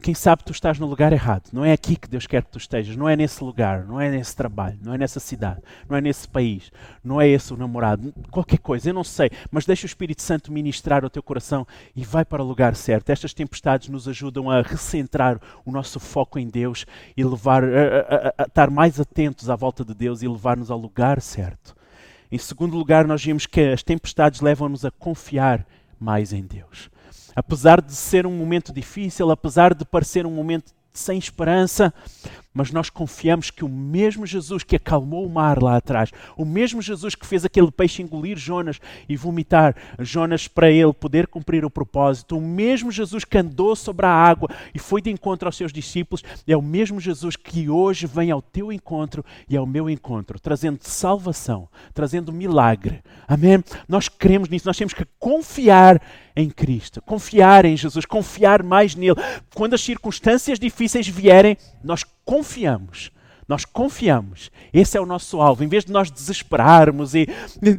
Quem 0.02 0.14
sabe 0.14 0.42
tu 0.44 0.52
estás 0.52 0.78
no 0.78 0.86
lugar 0.86 1.12
errado. 1.12 1.50
Não 1.52 1.62
é 1.62 1.72
aqui 1.72 1.94
que 1.94 2.08
Deus 2.08 2.26
quer 2.26 2.42
que 2.42 2.50
tu 2.50 2.58
estejas. 2.58 2.96
Não 2.96 3.06
é 3.06 3.14
nesse 3.14 3.44
lugar. 3.44 3.84
Não 3.84 4.00
é 4.00 4.10
nesse 4.10 4.34
trabalho. 4.34 4.78
Não 4.82 4.94
é 4.94 4.98
nessa 4.98 5.20
cidade. 5.20 5.60
Não 5.88 5.96
é 5.96 6.00
nesse 6.00 6.26
país. 6.26 6.72
Não 7.04 7.20
é 7.20 7.28
esse 7.28 7.52
o 7.52 7.56
namorado. 7.56 8.12
Qualquer 8.30 8.58
coisa. 8.58 8.88
Eu 8.88 8.94
não 8.94 9.04
sei. 9.04 9.30
Mas 9.50 9.66
deixa 9.66 9.84
o 9.84 9.86
Espírito 9.86 10.22
Santo 10.22 10.50
ministrar 10.50 11.04
o 11.04 11.10
teu 11.10 11.22
coração 11.22 11.66
e 11.94 12.02
vai 12.02 12.24
para 12.24 12.42
o 12.42 12.46
lugar 12.46 12.74
certo. 12.74 13.10
Estas 13.10 13.34
tempestades 13.34 13.88
nos 13.88 14.08
ajudam 14.08 14.50
a 14.50 14.62
recentrar 14.62 15.38
o 15.66 15.70
nosso 15.70 16.00
foco 16.00 16.38
em 16.38 16.48
Deus 16.48 16.86
e 17.14 17.22
levar 17.22 17.62
a, 17.62 17.66
a, 17.66 18.28
a, 18.28 18.34
a 18.38 18.42
estar 18.44 18.70
mais 18.70 18.98
atentos 18.98 19.50
à 19.50 19.56
volta 19.56 19.84
de 19.84 19.94
Deus 19.94 20.22
e 20.22 20.28
levar-nos 20.28 20.70
ao 20.70 20.78
lugar 20.78 21.20
certo. 21.20 21.74
Em 22.32 22.38
segundo 22.38 22.76
lugar, 22.76 23.06
nós 23.06 23.24
vimos 23.24 23.46
que 23.46 23.60
as 23.60 23.82
tempestades 23.82 24.40
levam-nos 24.40 24.84
a 24.84 24.90
confiar 24.90 25.66
mais 25.98 26.32
em 26.32 26.42
Deus. 26.42 26.88
Apesar 27.34 27.80
de 27.80 27.92
ser 27.92 28.26
um 28.26 28.36
momento 28.36 28.72
difícil, 28.72 29.30
apesar 29.30 29.74
de 29.74 29.84
parecer 29.84 30.24
um 30.26 30.30
momento 30.30 30.72
sem 30.92 31.18
esperança, 31.18 31.92
mas 32.52 32.72
nós 32.72 32.90
confiamos 32.90 33.50
que 33.50 33.64
o 33.64 33.68
mesmo 33.68 34.26
Jesus 34.26 34.64
que 34.64 34.76
acalmou 34.76 35.24
o 35.24 35.30
mar 35.30 35.62
lá 35.62 35.76
atrás, 35.76 36.10
o 36.36 36.44
mesmo 36.44 36.82
Jesus 36.82 37.14
que 37.14 37.26
fez 37.26 37.44
aquele 37.44 37.70
peixe 37.70 38.02
engolir 38.02 38.36
Jonas 38.36 38.80
e 39.08 39.16
vomitar 39.16 39.76
Jonas 39.98 40.48
para 40.48 40.70
ele 40.70 40.92
poder 40.92 41.26
cumprir 41.26 41.64
o 41.64 41.70
propósito, 41.70 42.36
o 42.36 42.40
mesmo 42.40 42.90
Jesus 42.90 43.24
que 43.24 43.38
andou 43.38 43.76
sobre 43.76 44.06
a 44.06 44.10
água 44.10 44.48
e 44.74 44.78
foi 44.78 45.00
de 45.00 45.10
encontro 45.10 45.48
aos 45.48 45.56
seus 45.56 45.72
discípulos, 45.72 46.22
é 46.46 46.56
o 46.56 46.62
mesmo 46.62 46.98
Jesus 46.98 47.36
que 47.36 47.68
hoje 47.68 48.06
vem 48.06 48.30
ao 48.30 48.42
teu 48.42 48.72
encontro 48.72 49.24
e 49.48 49.56
ao 49.56 49.66
meu 49.66 49.88
encontro, 49.88 50.40
trazendo 50.40 50.80
salvação, 50.82 51.68
trazendo 51.94 52.32
milagre. 52.32 53.02
Amém? 53.28 53.62
Nós 53.88 54.08
cremos 54.08 54.48
nisso, 54.48 54.66
nós 54.66 54.76
temos 54.76 54.94
que 54.94 55.06
confiar 55.18 56.00
em 56.34 56.48
Cristo, 56.48 57.02
confiar 57.02 57.64
em 57.64 57.76
Jesus, 57.76 58.04
confiar 58.04 58.62
mais 58.62 58.94
nele. 58.94 59.16
Quando 59.54 59.74
as 59.74 59.80
circunstâncias 59.82 60.58
difíceis 60.58 61.06
vierem, 61.06 61.56
nós 61.82 62.04
confiamos. 62.30 63.10
Nós 63.48 63.64
confiamos. 63.64 64.52
Esse 64.72 64.96
é 64.96 65.00
o 65.00 65.04
nosso 65.04 65.40
alvo. 65.40 65.64
Em 65.64 65.66
vez 65.66 65.84
de 65.84 65.90
nós 65.90 66.12
desesperarmos 66.12 67.12
e 67.12 67.26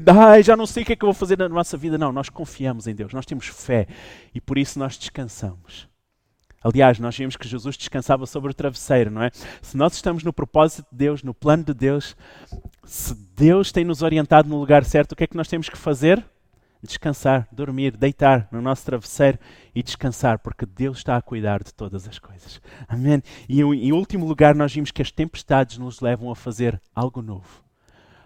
ah, 0.07 0.41
já 0.41 0.57
não 0.57 0.65
sei 0.65 0.83
o 0.83 0.85
que 0.85 0.91
é 0.91 0.95
que 0.97 1.05
eu 1.05 1.07
vou 1.07 1.13
fazer 1.13 1.37
na 1.37 1.47
nossa 1.47 1.77
vida, 1.77 1.97
não, 1.97 2.11
nós 2.11 2.27
confiamos 2.27 2.85
em 2.85 2.93
Deus, 2.93 3.13
nós 3.13 3.25
temos 3.25 3.47
fé 3.47 3.87
e 4.35 4.41
por 4.41 4.57
isso 4.57 4.77
nós 4.77 4.97
descansamos. 4.97 5.87
Aliás, 6.61 6.99
nós 6.99 7.17
vimos 7.17 7.37
que 7.37 7.47
Jesus 7.47 7.77
descansava 7.77 8.25
sobre 8.25 8.51
o 8.51 8.53
travesseiro, 8.53 9.09
não 9.09 9.23
é? 9.23 9.31
Se 9.61 9.77
nós 9.77 9.93
estamos 9.93 10.21
no 10.21 10.33
propósito 10.33 10.85
de 10.91 10.97
Deus, 10.97 11.23
no 11.23 11.33
plano 11.33 11.63
de 11.63 11.73
Deus, 11.73 12.13
se 12.83 13.15
Deus 13.33 13.71
tem 13.71 13.85
nos 13.85 14.01
orientado 14.01 14.49
no 14.49 14.59
lugar 14.59 14.83
certo, 14.83 15.13
o 15.13 15.15
que 15.15 15.23
é 15.23 15.27
que 15.27 15.37
nós 15.37 15.47
temos 15.47 15.69
que 15.69 15.77
fazer? 15.77 16.21
Descansar, 16.83 17.47
dormir, 17.51 17.95
deitar 17.95 18.47
no 18.51 18.61
nosso 18.61 18.85
travesseiro 18.85 19.37
e 19.73 19.83
descansar, 19.83 20.39
porque 20.39 20.65
Deus 20.65 20.97
está 20.97 21.15
a 21.15 21.21
cuidar 21.21 21.63
de 21.63 21.73
todas 21.73 22.07
as 22.07 22.19
coisas. 22.19 22.61
Amém? 22.87 23.21
E 23.47 23.61
em 23.61 23.91
último 23.91 24.25
lugar, 24.25 24.55
nós 24.55 24.73
vimos 24.73 24.91
que 24.91 25.01
as 25.01 25.11
tempestades 25.11 25.77
nos 25.77 26.01
levam 26.01 26.31
a 26.31 26.35
fazer 26.35 26.81
algo 26.95 27.21
novo. 27.21 27.61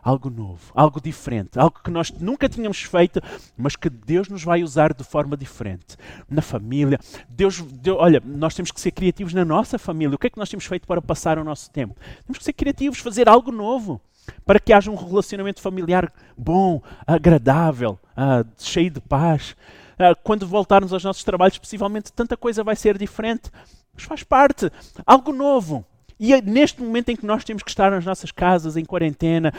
Algo 0.01 0.29
novo, 0.29 0.71
algo 0.75 1.01
diferente, 1.01 1.57
algo 1.57 1.79
que 1.83 1.89
nós 1.89 2.11
nunca 2.11 2.47
tínhamos 2.47 2.83
feito, 2.83 3.19
mas 3.57 3.75
que 3.75 3.89
Deus 3.89 4.29
nos 4.29 4.43
vai 4.43 4.61
usar 4.61 4.93
de 4.93 5.03
forma 5.03 5.35
diferente. 5.35 5.97
Na 6.29 6.43
família, 6.43 6.99
Deus, 7.27 7.59
Deus, 7.59 7.97
olha, 7.99 8.21
nós 8.23 8.53
temos 8.53 8.69
que 8.69 8.79
ser 8.79 8.91
criativos 8.91 9.33
na 9.33 9.43
nossa 9.43 9.79
família. 9.79 10.13
O 10.13 10.19
que 10.19 10.27
é 10.27 10.29
que 10.29 10.37
nós 10.37 10.47
temos 10.47 10.65
feito 10.65 10.85
para 10.85 11.01
passar 11.01 11.39
o 11.39 11.43
nosso 11.43 11.71
tempo? 11.71 11.95
Temos 12.23 12.37
que 12.37 12.43
ser 12.43 12.53
criativos, 12.53 12.99
fazer 12.99 13.27
algo 13.27 13.51
novo 13.51 13.99
para 14.45 14.59
que 14.59 14.73
haja 14.73 14.91
um 14.91 14.95
relacionamento 14.95 15.61
familiar 15.61 16.11
bom, 16.37 16.81
agradável, 17.05 17.99
uh, 18.11 18.47
cheio 18.57 18.89
de 18.89 19.01
paz. 19.01 19.55
Uh, 19.93 20.15
quando 20.23 20.47
voltarmos 20.47 20.91
aos 20.91 21.03
nossos 21.03 21.23
trabalhos, 21.23 21.57
possivelmente 21.57 22.11
tanta 22.11 22.35
coisa 22.35 22.63
vai 22.63 22.75
ser 22.75 22.97
diferente, 22.97 23.49
mas 23.93 24.03
faz 24.03 24.23
parte, 24.23 24.71
algo 25.05 25.31
novo. 25.31 25.85
E 26.19 26.33
é 26.33 26.41
neste 26.41 26.81
momento 26.81 27.09
em 27.09 27.15
que 27.15 27.25
nós 27.25 27.43
temos 27.43 27.61
que 27.61 27.69
estar 27.69 27.91
nas 27.91 28.05
nossas 28.05 28.31
casas, 28.31 28.77
em 28.77 28.85
quarentena, 28.85 29.53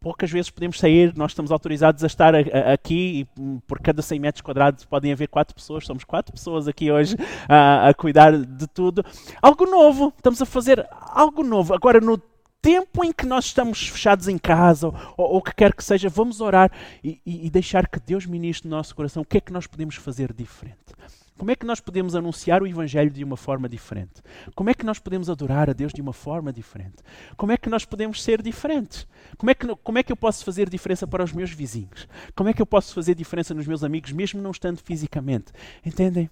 poucas 0.00 0.30
vezes 0.30 0.50
podemos 0.50 0.78
sair, 0.78 1.12
nós 1.14 1.32
estamos 1.32 1.52
autorizados 1.52 2.02
a 2.02 2.06
estar 2.06 2.34
a, 2.34 2.38
a, 2.38 2.72
aqui 2.72 3.20
e 3.36 3.40
hum, 3.40 3.60
por 3.66 3.80
cada 3.80 4.00
100 4.00 4.18
metros 4.18 4.40
quadrados 4.40 4.84
podem 4.86 5.12
haver 5.12 5.28
quatro 5.28 5.54
pessoas, 5.54 5.84
somos 5.84 6.02
quatro 6.04 6.32
pessoas 6.32 6.66
aqui 6.66 6.90
hoje 6.90 7.16
a, 7.46 7.88
a 7.88 7.94
cuidar 7.94 8.36
de 8.36 8.66
tudo. 8.66 9.04
Algo 9.42 9.66
novo, 9.66 10.12
estamos 10.16 10.40
a 10.40 10.46
fazer 10.46 10.86
algo 10.90 11.42
novo. 11.42 11.74
Agora, 11.74 12.00
no 12.00 12.16
tempo 12.62 13.04
em 13.04 13.12
que 13.12 13.26
nós 13.26 13.46
estamos 13.46 13.88
fechados 13.88 14.28
em 14.28 14.38
casa, 14.38 14.88
ou 15.16 15.36
o 15.36 15.42
que 15.42 15.54
quer 15.54 15.74
que 15.74 15.84
seja, 15.84 16.08
vamos 16.08 16.40
orar 16.40 16.70
e, 17.02 17.20
e, 17.24 17.46
e 17.46 17.50
deixar 17.50 17.88
que 17.88 17.98
Deus 17.98 18.26
ministre 18.26 18.68
no 18.68 18.76
nosso 18.76 18.94
coração 18.94 19.22
o 19.22 19.26
que 19.26 19.38
é 19.38 19.40
que 19.40 19.52
nós 19.52 19.66
podemos 19.66 19.96
fazer 19.96 20.32
diferente. 20.32 20.94
Como 21.40 21.50
é 21.50 21.56
que 21.56 21.64
nós 21.64 21.80
podemos 21.80 22.14
anunciar 22.14 22.62
o 22.62 22.66
Evangelho 22.66 23.10
de 23.10 23.24
uma 23.24 23.36
forma 23.36 23.66
diferente? 23.66 24.22
Como 24.54 24.68
é 24.68 24.74
que 24.74 24.84
nós 24.84 24.98
podemos 24.98 25.30
adorar 25.30 25.70
a 25.70 25.72
Deus 25.72 25.90
de 25.90 26.02
uma 26.02 26.12
forma 26.12 26.52
diferente? 26.52 26.96
Como 27.34 27.50
é 27.50 27.56
que 27.56 27.70
nós 27.70 27.86
podemos 27.86 28.22
ser 28.22 28.42
diferentes? 28.42 29.06
Como 29.38 29.50
é 29.50 29.54
que, 29.54 29.66
como 29.76 29.96
é 29.96 30.02
que 30.02 30.12
eu 30.12 30.16
posso 30.16 30.44
fazer 30.44 30.68
diferença 30.68 31.06
para 31.06 31.24
os 31.24 31.32
meus 31.32 31.50
vizinhos? 31.50 32.06
Como 32.36 32.50
é 32.50 32.52
que 32.52 32.60
eu 32.60 32.66
posso 32.66 32.94
fazer 32.94 33.14
diferença 33.14 33.54
nos 33.54 33.66
meus 33.66 33.82
amigos, 33.82 34.12
mesmo 34.12 34.42
não 34.42 34.50
estando 34.50 34.82
fisicamente? 34.84 35.50
Entendem? 35.82 36.28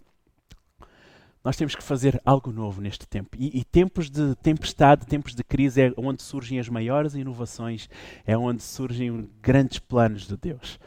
Nós 1.45 1.57
temos 1.57 1.75
que 1.75 1.83
fazer 1.83 2.21
algo 2.25 2.51
novo 2.53 2.81
neste 2.81 3.07
tempo. 3.07 3.37
E, 3.39 3.59
e, 3.59 3.65
tempos 3.65 4.11
de 4.11 4.35
tempestade, 4.37 5.07
tempos 5.07 5.35
de 5.35 5.45
crise 5.45 5.83
é 5.83 5.93
onde 5.97 6.23
surgem 6.23 6.59
as 6.59 6.69
maiores 6.69 7.15
inovações, 7.15 7.89
é 8.27 8.37
onde 8.37 8.63
surgem 8.63 9.31
grandes 9.41 9.79
planos 9.79 10.27
de 10.27 10.37
Deus. 10.37 10.79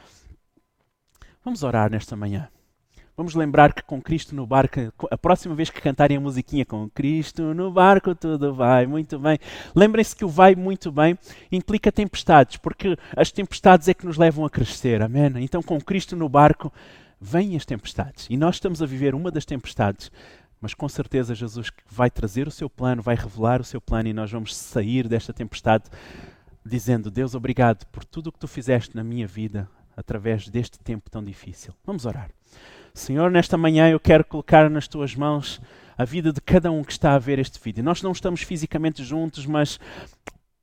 Vamos 1.44 1.64
orar 1.64 1.90
nesta 1.90 2.16
manhã. 2.16 2.50
Vamos 3.16 3.36
lembrar 3.36 3.74
que 3.74 3.84
com 3.84 4.02
Cristo 4.02 4.34
no 4.34 4.48
barco, 4.48 4.80
a 5.12 5.18
próxima 5.18 5.54
vez 5.54 5.70
que 5.70 5.82
cantarem 5.82 6.18
a 6.18 6.20
musiquinha 6.20 6.66
com 6.66 6.90
Cristo 6.90 7.54
no 7.54 7.70
barco, 7.70 8.16
tudo 8.16 8.54
vai 8.54 8.88
muito 8.88 9.20
bem. 9.20 9.38
Lembrem-se 9.76 10.16
que 10.16 10.26
o 10.26 10.30
vai 10.30 10.56
muito 10.56 10.92
bem 10.92 11.18
implica 11.52 11.92
tempestades, 11.92 12.58
porque 12.58 12.98
as 13.16 13.32
tempestades 13.32 13.88
é 13.88 13.94
que 13.94 14.06
nos 14.06 14.18
levam 14.18 14.46
a 14.46 14.50
crescer, 14.50 15.02
amém? 15.02 15.32
Então, 15.38 15.62
com 15.62 15.80
Cristo 15.80 16.16
no 16.16 16.30
barco, 16.30 16.72
vêm 17.20 17.56
as 17.56 17.66
tempestades. 17.66 18.28
E 18.30 18.36
nós 18.36 18.56
estamos 18.56 18.82
a 18.82 18.86
viver 18.88 19.14
uma 19.14 19.30
das 19.30 19.46
tempestades 19.46 20.12
mas 20.62 20.76
com 20.76 20.88
certeza 20.88 21.34
Jesus 21.34 21.72
vai 21.90 22.10
trazer 22.10 22.48
o 22.48 22.52
seu 22.52 22.70
plano, 22.70 23.02
vai 23.02 23.16
revelar 23.16 23.60
o 23.60 23.64
seu 23.64 23.82
plano 23.82 24.08
e 24.08 24.14
nós 24.14 24.32
vamos 24.32 24.56
sair 24.56 25.08
desta 25.08 25.34
tempestade 25.34 25.86
dizendo: 26.64 27.10
Deus, 27.10 27.34
obrigado 27.34 27.86
por 27.88 28.06
tudo 28.06 28.28
o 28.28 28.32
que 28.32 28.40
tu 28.40 28.48
fizeste 28.48 28.96
na 28.96 29.04
minha 29.04 29.26
vida 29.26 29.68
através 29.98 30.48
deste 30.48 30.80
tempo 30.80 31.10
tão 31.10 31.24
difícil. 31.24 31.74
Vamos 31.84 32.06
orar. 32.06 32.30
Senhor, 32.94 33.32
nesta 33.32 33.58
manhã 33.58 33.90
eu 33.90 34.00
quero 34.00 34.24
colocar 34.24 34.70
nas 34.70 34.88
tuas 34.88 35.16
mãos 35.16 35.60
a 35.98 36.06
vida 36.06 36.32
de 36.32 36.42
cada 36.42 36.72
um 36.72 36.84
que 36.84 36.92
está 36.92 37.14
a 37.14 37.20
ver 37.20 37.40
este 37.40 37.60
vídeo. 37.60 37.84
Nós 37.84 38.02
não 38.02 38.12
estamos 38.12 38.42
fisicamente 38.42 39.04
juntos, 39.04 39.46
mas 39.46 39.80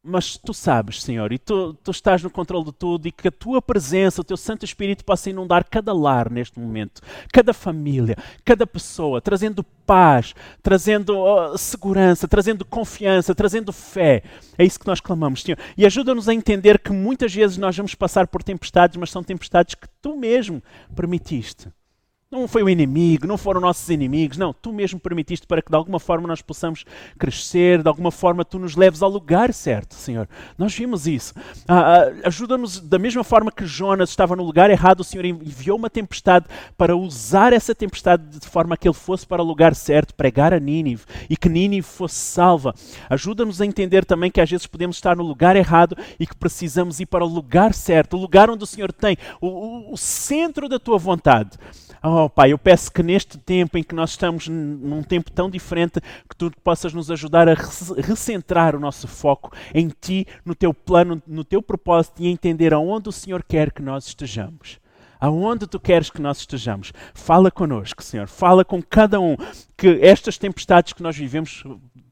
mas 0.08 0.36
tu 0.36 0.54
sabes, 0.54 1.02
Senhor, 1.02 1.32
e 1.32 1.38
tu, 1.38 1.74
tu, 1.74 1.90
estás 1.90 2.22
no 2.22 2.30
controle 2.30 2.64
de 2.64 2.72
tudo, 2.72 3.06
e 3.06 3.12
que 3.12 3.28
a 3.28 3.32
tua 3.32 3.60
presença, 3.60 4.20
o 4.20 4.24
teu 4.24 4.36
Santo 4.36 4.64
Espírito 4.64 5.04
possa 5.04 5.30
inundar 5.30 5.64
cada 5.68 5.92
lar 5.92 6.30
neste 6.30 6.58
momento, 6.58 7.02
cada 7.32 7.52
família, 7.52 8.16
cada 8.44 8.66
pessoa, 8.66 9.20
trazendo 9.20 9.62
paz, 9.86 10.34
trazendo 10.62 11.16
uh, 11.18 11.56
segurança, 11.56 12.26
trazendo 12.26 12.64
confiança, 12.64 13.34
trazendo 13.34 13.72
fé. 13.72 14.22
É 14.56 14.64
isso 14.64 14.80
que 14.80 14.86
nós 14.86 15.00
clamamos, 15.00 15.42
Senhor. 15.42 15.58
E 15.76 15.84
ajuda-nos 15.84 16.28
a 16.28 16.34
entender 16.34 16.78
que 16.78 16.92
muitas 16.92 17.34
vezes 17.34 17.56
nós 17.56 17.76
vamos 17.76 17.94
passar 17.94 18.26
por 18.26 18.42
tempestades, 18.42 18.96
mas 18.96 19.10
são 19.10 19.22
tempestades 19.22 19.74
que 19.74 19.88
tu 20.00 20.16
mesmo 20.16 20.62
permitiste. 20.94 21.68
Não 22.30 22.46
foi 22.46 22.62
o 22.62 22.68
inimigo, 22.68 23.26
não 23.26 23.38
foram 23.38 23.58
nossos 23.58 23.88
inimigos, 23.88 24.36
não. 24.36 24.52
Tu 24.52 24.70
mesmo 24.70 25.00
permitiste 25.00 25.46
para 25.46 25.62
que 25.62 25.70
de 25.70 25.76
alguma 25.76 25.98
forma 25.98 26.28
nós 26.28 26.42
possamos 26.42 26.84
crescer, 27.18 27.82
de 27.82 27.88
alguma 27.88 28.10
forma 28.10 28.44
tu 28.44 28.58
nos 28.58 28.76
leves 28.76 29.00
ao 29.00 29.08
lugar 29.08 29.50
certo, 29.54 29.94
Senhor. 29.94 30.28
Nós 30.58 30.74
vimos 30.74 31.06
isso. 31.06 31.32
Ah, 31.66 32.02
ah, 32.02 32.28
Ajuda-nos 32.28 32.80
da 32.80 32.98
mesma 32.98 33.24
forma 33.24 33.50
que 33.50 33.64
Jonas 33.64 34.10
estava 34.10 34.36
no 34.36 34.44
lugar 34.44 34.68
errado, 34.68 35.00
o 35.00 35.04
Senhor 35.04 35.24
enviou 35.24 35.78
uma 35.78 35.88
tempestade 35.88 36.44
para 36.76 36.94
usar 36.94 37.54
essa 37.54 37.74
tempestade 37.74 38.38
de 38.38 38.46
forma 38.46 38.76
que 38.76 38.86
ele 38.86 38.94
fosse 38.94 39.26
para 39.26 39.42
o 39.42 39.46
lugar 39.46 39.74
certo, 39.74 40.14
pregar 40.14 40.52
a 40.52 40.60
Nínive 40.60 41.06
e 41.30 41.36
que 41.36 41.48
Nínive 41.48 41.86
fosse 41.86 42.16
salva. 42.16 42.74
Ajuda-nos 43.08 43.58
a 43.62 43.64
entender 43.64 44.04
também 44.04 44.30
que 44.30 44.42
às 44.42 44.50
vezes 44.50 44.66
podemos 44.66 44.96
estar 44.96 45.16
no 45.16 45.22
lugar 45.24 45.56
errado 45.56 45.96
e 46.20 46.26
que 46.26 46.36
precisamos 46.36 47.00
ir 47.00 47.06
para 47.06 47.24
o 47.24 47.28
lugar 47.28 47.72
certo, 47.72 48.18
o 48.18 48.20
lugar 48.20 48.50
onde 48.50 48.64
o 48.64 48.66
Senhor 48.66 48.92
tem, 48.92 49.16
o, 49.40 49.46
o, 49.46 49.92
o 49.94 49.96
centro 49.96 50.68
da 50.68 50.78
tua 50.78 50.98
vontade. 50.98 51.52
Oh, 52.20 52.28
Pai, 52.28 52.52
eu 52.52 52.58
peço 52.58 52.90
que 52.90 53.00
neste 53.00 53.38
tempo 53.38 53.78
em 53.78 53.82
que 53.84 53.94
nós 53.94 54.10
estamos 54.10 54.48
num 54.48 55.04
tempo 55.04 55.30
tão 55.30 55.48
diferente, 55.48 56.00
que 56.28 56.34
tu 56.36 56.50
possas 56.64 56.92
nos 56.92 57.12
ajudar 57.12 57.48
a 57.48 57.54
recentrar 57.54 58.74
o 58.74 58.80
nosso 58.80 59.06
foco 59.06 59.52
em 59.72 59.88
Ti, 59.88 60.26
no 60.44 60.52
Teu 60.52 60.74
plano, 60.74 61.22
no 61.24 61.44
Teu 61.44 61.62
propósito 61.62 62.20
e 62.20 62.26
entender 62.26 62.74
aonde 62.74 63.08
o 63.08 63.12
Senhor 63.12 63.44
quer 63.44 63.70
que 63.70 63.80
nós 63.80 64.08
estejamos. 64.08 64.80
Aonde 65.20 65.68
tu 65.68 65.78
queres 65.78 66.10
que 66.10 66.20
nós 66.20 66.38
estejamos. 66.38 66.92
Fala 67.14 67.52
connosco, 67.52 68.02
Senhor. 68.02 68.26
Fala 68.26 68.64
com 68.64 68.82
cada 68.82 69.20
um. 69.20 69.36
Que 69.76 70.00
estas 70.02 70.36
tempestades 70.36 70.92
que 70.92 71.02
nós 71.02 71.16
vivemos, 71.16 71.62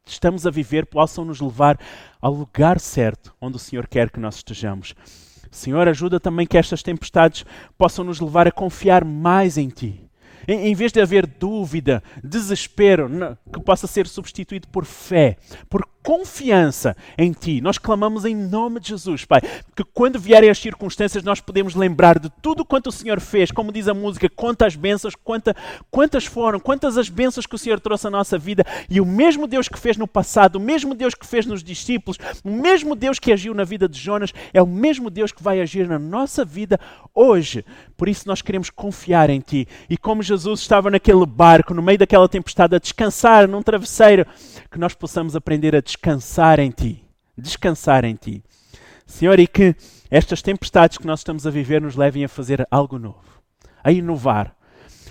estamos 0.04 0.46
a 0.46 0.50
viver, 0.50 0.86
possam 0.86 1.24
nos 1.24 1.40
levar 1.40 1.80
ao 2.22 2.32
lugar 2.32 2.78
certo 2.78 3.34
onde 3.40 3.56
o 3.56 3.60
Senhor 3.60 3.88
quer 3.88 4.08
que 4.08 4.20
nós 4.20 4.36
estejamos. 4.36 4.94
Senhor, 5.56 5.88
ajuda 5.88 6.20
também 6.20 6.46
que 6.46 6.58
estas 6.58 6.82
tempestades 6.82 7.44
possam 7.78 8.04
nos 8.04 8.20
levar 8.20 8.46
a 8.46 8.52
confiar 8.52 9.04
mais 9.04 9.56
em 9.56 9.68
Ti. 9.68 10.05
Em, 10.46 10.68
em 10.68 10.74
vez 10.74 10.92
de 10.92 11.00
haver 11.00 11.26
dúvida, 11.26 12.02
desespero, 12.22 13.08
que 13.52 13.60
possa 13.60 13.86
ser 13.86 14.06
substituído 14.06 14.68
por 14.68 14.84
fé, 14.84 15.36
por 15.68 15.86
confiança 16.06 16.96
em 17.18 17.32
Ti. 17.32 17.60
Nós 17.60 17.78
clamamos 17.78 18.24
em 18.24 18.32
nome 18.32 18.78
de 18.78 18.90
Jesus, 18.90 19.24
Pai, 19.24 19.40
que 19.74 19.82
quando 19.82 20.20
vierem 20.20 20.48
as 20.48 20.58
circunstâncias 20.58 21.24
nós 21.24 21.40
podemos 21.40 21.74
lembrar 21.74 22.20
de 22.20 22.30
tudo 22.40 22.64
quanto 22.64 22.90
o 22.90 22.92
Senhor 22.92 23.18
fez, 23.20 23.50
como 23.50 23.72
diz 23.72 23.88
a 23.88 23.94
música, 23.94 24.28
quantas 24.28 24.76
bênçãos, 24.76 25.16
quanta, 25.16 25.56
quantas 25.90 26.24
foram, 26.24 26.60
quantas 26.60 26.96
as 26.96 27.08
bênçãos 27.08 27.44
que 27.44 27.56
o 27.56 27.58
Senhor 27.58 27.80
trouxe 27.80 28.06
à 28.06 28.10
nossa 28.10 28.38
vida, 28.38 28.64
e 28.88 29.00
o 29.00 29.04
mesmo 29.04 29.48
Deus 29.48 29.66
que 29.66 29.80
fez 29.80 29.96
no 29.96 30.06
passado, 30.06 30.56
o 30.56 30.60
mesmo 30.60 30.94
Deus 30.94 31.12
que 31.12 31.26
fez 31.26 31.44
nos 31.44 31.64
discípulos, 31.64 32.18
o 32.44 32.50
mesmo 32.52 32.94
Deus 32.94 33.18
que 33.18 33.32
agiu 33.32 33.52
na 33.52 33.64
vida 33.64 33.88
de 33.88 33.98
Jonas, 33.98 34.32
é 34.54 34.62
o 34.62 34.66
mesmo 34.66 35.10
Deus 35.10 35.32
que 35.32 35.42
vai 35.42 35.60
agir 35.60 35.88
na 35.88 35.98
nossa 35.98 36.44
vida 36.44 36.78
hoje. 37.12 37.64
Por 37.96 38.08
isso 38.08 38.28
nós 38.28 38.42
queremos 38.42 38.70
confiar 38.70 39.28
em 39.28 39.40
Ti. 39.40 39.66
E 39.90 39.96
como 39.96 40.22
Jesus 40.22 40.35
Jesus 40.36 40.60
estava 40.60 40.90
naquele 40.90 41.24
barco, 41.24 41.72
no 41.72 41.82
meio 41.82 41.98
daquela 41.98 42.28
tempestade, 42.28 42.76
a 42.76 42.78
descansar 42.78 43.48
num 43.48 43.62
travesseiro, 43.62 44.26
que 44.70 44.78
nós 44.78 44.94
possamos 44.94 45.34
aprender 45.34 45.74
a 45.74 45.80
descansar 45.80 46.60
em 46.60 46.70
Ti. 46.70 47.02
Descansar 47.36 48.04
em 48.04 48.14
Ti. 48.14 48.44
Senhor, 49.06 49.38
e 49.38 49.46
que 49.46 49.74
estas 50.10 50.42
tempestades 50.42 50.98
que 50.98 51.06
nós 51.06 51.20
estamos 51.20 51.46
a 51.46 51.50
viver 51.50 51.80
nos 51.80 51.96
levem 51.96 52.24
a 52.24 52.28
fazer 52.28 52.66
algo 52.70 52.98
novo, 52.98 53.42
a 53.82 53.90
inovar. 53.90 54.54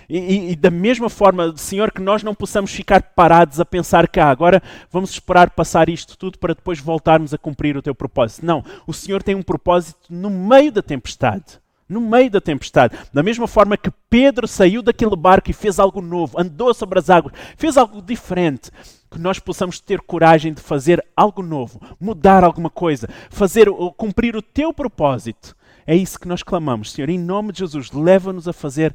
E, 0.08 0.18
e, 0.18 0.52
e, 0.52 0.56
da 0.56 0.70
mesma 0.70 1.10
forma, 1.10 1.52
Senhor, 1.56 1.90
que 1.90 2.00
nós 2.00 2.22
não 2.22 2.34
possamos 2.34 2.70
ficar 2.70 3.02
parados 3.02 3.58
a 3.58 3.64
pensar 3.64 4.06
que 4.06 4.20
ah, 4.20 4.30
agora 4.30 4.62
vamos 4.90 5.10
esperar 5.10 5.50
passar 5.50 5.88
isto 5.88 6.16
tudo 6.16 6.38
para 6.38 6.54
depois 6.54 6.78
voltarmos 6.78 7.34
a 7.34 7.38
cumprir 7.38 7.76
o 7.76 7.82
teu 7.82 7.94
propósito. 7.94 8.46
Não, 8.46 8.64
o 8.86 8.92
Senhor 8.92 9.22
tem 9.22 9.34
um 9.34 9.42
propósito 9.42 9.98
no 10.08 10.30
meio 10.30 10.70
da 10.70 10.82
tempestade. 10.82 11.58
No 11.88 12.00
meio 12.00 12.30
da 12.30 12.40
tempestade. 12.40 12.96
Da 13.12 13.22
mesma 13.22 13.46
forma 13.46 13.76
que 13.76 13.90
Pedro 14.10 14.48
saiu 14.48 14.82
daquele 14.82 15.14
barco 15.14 15.50
e 15.50 15.54
fez 15.54 15.78
algo 15.78 16.00
novo, 16.00 16.40
andou 16.40 16.74
sobre 16.74 16.98
as 16.98 17.08
águas, 17.08 17.34
fez 17.56 17.76
algo 17.76 18.02
diferente 18.02 18.70
que 19.10 19.18
nós 19.18 19.38
possamos 19.38 19.80
ter 19.80 20.00
coragem 20.00 20.52
de 20.52 20.60
fazer 20.60 21.04
algo 21.16 21.42
novo, 21.42 21.80
mudar 22.00 22.42
alguma 22.42 22.68
coisa, 22.68 23.08
fazer 23.30 23.68
cumprir 23.96 24.36
o 24.36 24.42
teu 24.42 24.72
propósito. 24.72 25.56
É 25.86 25.94
isso 25.94 26.18
que 26.18 26.28
nós 26.28 26.42
clamamos, 26.42 26.92
Senhor, 26.92 27.08
em 27.08 27.18
nome 27.18 27.52
de 27.52 27.60
Jesus, 27.60 27.92
leva-nos 27.92 28.48
a 28.48 28.52
fazer 28.52 28.94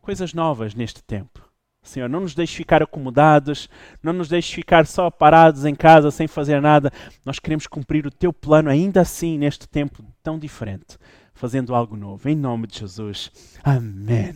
coisas 0.00 0.32
novas 0.32 0.74
neste 0.74 1.02
tempo. 1.02 1.50
Senhor, 1.82 2.08
não 2.08 2.20
nos 2.20 2.34
deixe 2.34 2.56
ficar 2.56 2.82
acomodados, 2.82 3.68
não 4.02 4.12
nos 4.12 4.28
deixe 4.28 4.54
ficar 4.54 4.86
só 4.86 5.10
parados 5.10 5.64
em 5.64 5.74
casa 5.74 6.10
sem 6.10 6.28
fazer 6.28 6.60
nada. 6.60 6.92
Nós 7.24 7.38
queremos 7.38 7.66
cumprir 7.66 8.06
o 8.06 8.10
teu 8.10 8.32
plano 8.32 8.68
ainda 8.68 9.00
assim 9.00 9.38
neste 9.38 9.66
tempo 9.66 10.04
tão 10.22 10.38
diferente, 10.38 10.98
fazendo 11.40 11.74
algo 11.74 11.96
novo. 11.96 12.28
Em 12.28 12.36
nome 12.36 12.66
de 12.66 12.80
Jesus. 12.80 13.32
Amém. 13.64 14.34